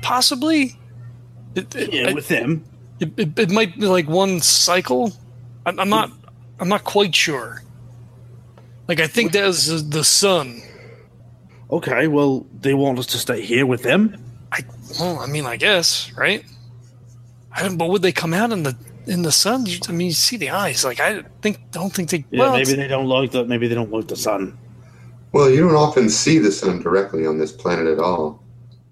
[0.02, 0.76] possibly.
[1.54, 2.64] It, it, Yeah, I- with them.
[3.00, 5.12] it, it, it might be like one cycle.
[5.66, 6.10] I'm, I'm not.
[6.60, 7.62] I'm not quite sure.
[8.88, 10.60] Like I think that was the sun.
[11.70, 14.16] Okay, well, they want us to stay here with them.
[14.50, 14.60] I
[14.98, 16.44] well, I mean, I guess, right?
[17.52, 18.76] I don't, but would they come out in the
[19.06, 19.66] in the sun?
[19.66, 20.84] You- I mean, you see the eyes.
[20.84, 22.24] Like I think, don't think they.
[22.30, 24.56] Yeah, well, maybe they don't like the maybe they don't like the sun.
[25.32, 28.42] Well, you don't often see the sun directly on this planet at all.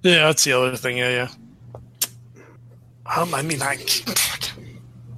[0.03, 0.99] Yeah, that's the other thing.
[0.99, 1.29] Yeah, yeah.
[3.15, 3.79] Um, I mean, I,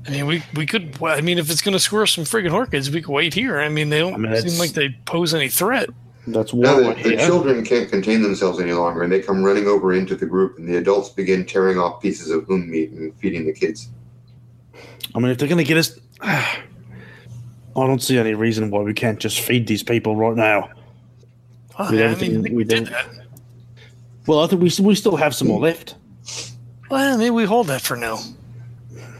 [0.07, 0.97] I mean, we we could.
[1.03, 3.61] I mean, if it's going to score some friggin' orchids, we could wait here.
[3.61, 5.89] I mean, they don't I mean, seem that's- like they pose any threat.
[6.27, 9.67] That's Now one the, the children can't contain themselves any longer, and they come running
[9.67, 13.15] over into the group, and the adults begin tearing off pieces of whom meat and
[13.19, 13.89] feeding the kids.
[15.15, 16.57] I mean, if they're gonna get us, I
[17.75, 20.69] don't see any reason why we can't just feed these people right now.
[21.79, 23.07] Oh, With yeah, I everything mean, I think we we did that.
[24.27, 25.95] Well, I think we we still have some more left.
[26.91, 28.19] Well, maybe we hold that for now.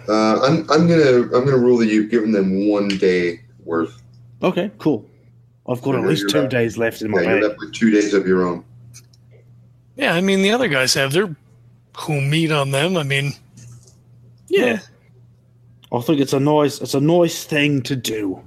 [0.09, 4.03] Uh, I'm, I'm gonna I'm gonna rule that you've given them one day worth.
[4.43, 5.05] Okay, cool.
[5.69, 6.51] I've got Yeah, at least two right.
[6.51, 7.43] days left in Yeah, my you're bag.
[7.51, 8.65] left with two days of your own.
[9.97, 11.37] Yeah, I mean, the other guys have their
[11.97, 12.97] whom meat on them.
[12.97, 13.33] I mean,
[14.47, 14.79] yeah,
[15.93, 18.43] I think it's a nice it's a nice thing to do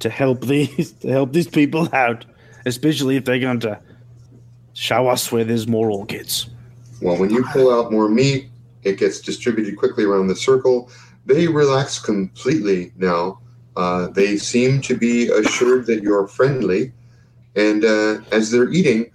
[0.00, 2.24] to help these to help these people out,
[2.66, 3.78] especially if they're going to
[4.72, 6.50] show us where there's more orchids.
[7.00, 8.48] Well, when you pull out more meat,
[8.82, 10.90] it gets distributed quickly around the circle.
[11.26, 13.40] They relax completely now.
[13.76, 16.92] Uh, they seem to be assured that you're friendly,
[17.56, 19.10] and uh, as they're eating,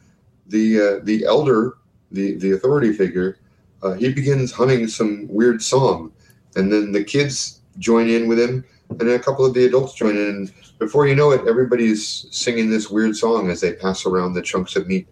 [0.48, 1.78] the uh, the elder,
[2.12, 3.40] the the authority figure,
[3.84, 6.12] uh, he begins humming some weird song,
[6.56, 9.94] and then the kids join in with him, and then a couple of the adults
[9.94, 10.28] join in.
[10.28, 14.42] And before you know it, everybody's singing this weird song as they pass around the
[14.42, 15.08] chunks of meat.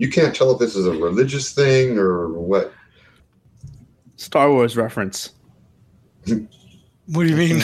[0.00, 2.72] You can't tell if this is a religious thing or what.
[4.16, 5.34] Star Wars reference.
[6.26, 6.48] what
[7.24, 7.60] do you mean?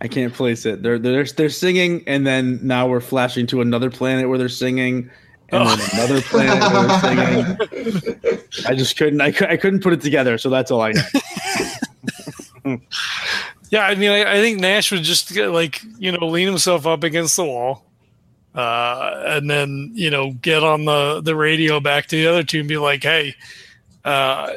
[0.00, 0.80] I can't place it.
[0.80, 5.10] They're they're they're singing, and then now we're flashing to another planet where they're singing,
[5.48, 5.88] and then Oh.
[5.94, 8.40] another planet where they're singing.
[8.68, 9.20] I just couldn't.
[9.20, 11.04] I, I couldn't put it together, so that's all I got.
[13.70, 16.86] yeah, I mean, I, I think Nash would just get, like you know lean himself
[16.86, 17.87] up against the wall,
[18.54, 22.60] uh, and then you know get on the the radio back to the other two
[22.60, 23.34] and be like, hey,
[24.04, 24.52] uh,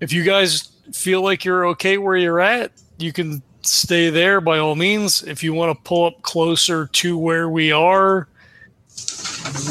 [0.00, 4.58] if you guys feel like you're okay where you're at, you can stay there by
[4.58, 5.22] all means.
[5.22, 8.28] If you want to pull up closer to where we are,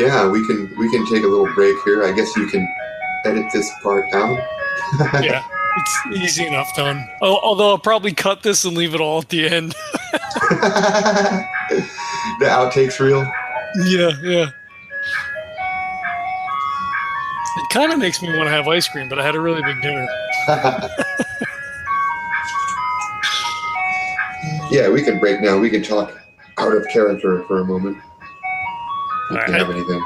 [0.00, 2.04] Yeah, we can we can take a little break here.
[2.04, 2.66] I guess you can
[3.24, 4.38] edit this part out.
[5.22, 5.44] yeah,
[5.76, 7.06] it's easy enough done.
[7.20, 9.72] Although I'll probably cut this and leave it all at the end.
[10.50, 11.46] the
[12.40, 13.30] outtakes reel.
[13.86, 14.50] yeah, yeah.
[17.56, 19.62] It kind of makes me want to have ice cream, but I had a really
[19.62, 20.06] big dinner.
[24.70, 25.58] yeah, we can break now.
[25.58, 26.16] We can talk
[26.58, 27.98] out of character for a moment.
[29.30, 30.02] If you have anything.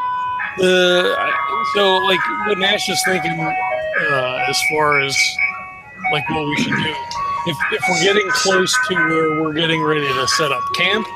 [0.58, 1.40] The I-
[1.74, 5.16] so like what Nash is thinking uh, as far as
[6.12, 6.94] like what we should do.
[7.46, 11.06] If if we're getting close to where we're getting ready to set up camp,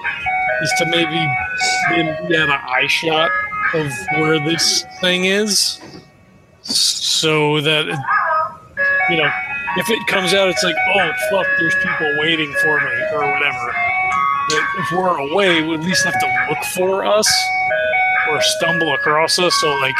[0.62, 1.26] is to maybe
[1.90, 3.30] then get an eye shot
[3.74, 5.78] of where this thing is,
[6.62, 7.98] so that it,
[9.10, 9.30] you know
[9.76, 13.74] if it comes out, it's like oh fuck, there's people waiting for me or whatever.
[14.48, 17.28] That if we're away, we at least have to look for us
[18.30, 19.54] or stumble across us.
[19.60, 19.94] So like,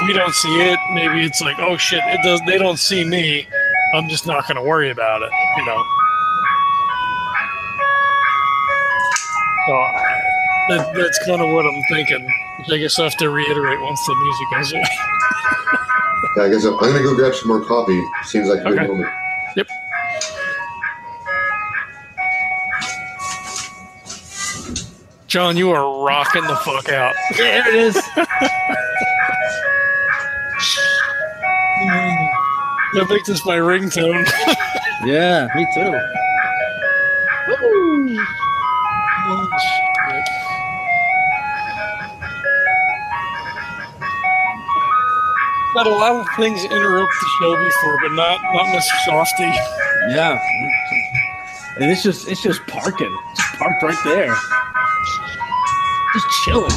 [0.00, 2.40] if we don't see it, maybe it's like, oh shit, it does.
[2.46, 3.46] They don't see me.
[3.94, 5.30] I'm just not going to worry about it.
[5.56, 5.84] You know.
[9.66, 9.74] So
[10.70, 12.26] that, that's kind of what I'm thinking.
[12.72, 14.84] I guess I have to reiterate once the music goes away.
[16.36, 18.02] Yeah, I guess I'm, I'm gonna go grab some more coffee.
[18.24, 18.86] Seems like a good Okay.
[18.86, 19.08] moment.
[19.56, 19.66] Yep.
[25.28, 27.14] John, you are rocking the fuck out.
[27.36, 27.94] There it is.
[32.94, 34.24] That makes this my ringtone.
[35.04, 36.00] yeah, me too.
[45.74, 48.96] But a lot of things interrupt the show before, but not not Mr.
[49.06, 49.54] Softee.
[50.08, 50.42] Yeah.
[51.78, 53.14] And it's just it's just parking.
[53.36, 54.34] Just parked right there.
[56.18, 56.70] Just chilling.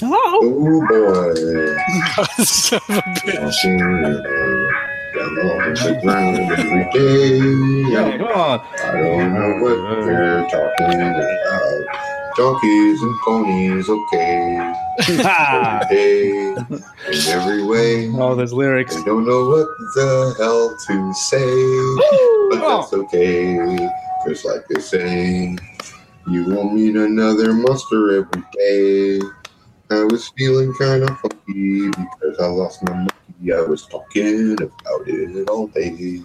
[0.00, 0.18] Hello.
[0.42, 2.44] Oh boy.
[2.44, 3.62] Son of a bitch.
[5.14, 7.38] Walking along the ground every day.
[7.92, 8.60] Yeah, come on.
[8.60, 12.01] I don't know what they're talking about.
[12.36, 14.74] Donkeys and ponies, okay.
[15.08, 18.08] Every day, in every way.
[18.08, 18.96] oh, those lyrics.
[18.96, 21.48] I don't know what the hell to say,
[22.50, 23.02] but that's oh.
[23.02, 23.88] okay.
[24.24, 25.56] Cause like they say,
[26.28, 29.20] you won't meet another monster every day.
[29.90, 33.52] I was feeling kind of funky because I lost my monkey.
[33.52, 36.22] I was talking about it all day.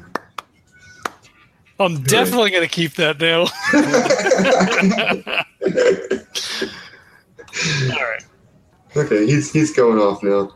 [1.79, 3.45] I'm definitely gonna keep that now.
[7.91, 8.23] All right.
[8.95, 10.51] okay, he's he's going off now.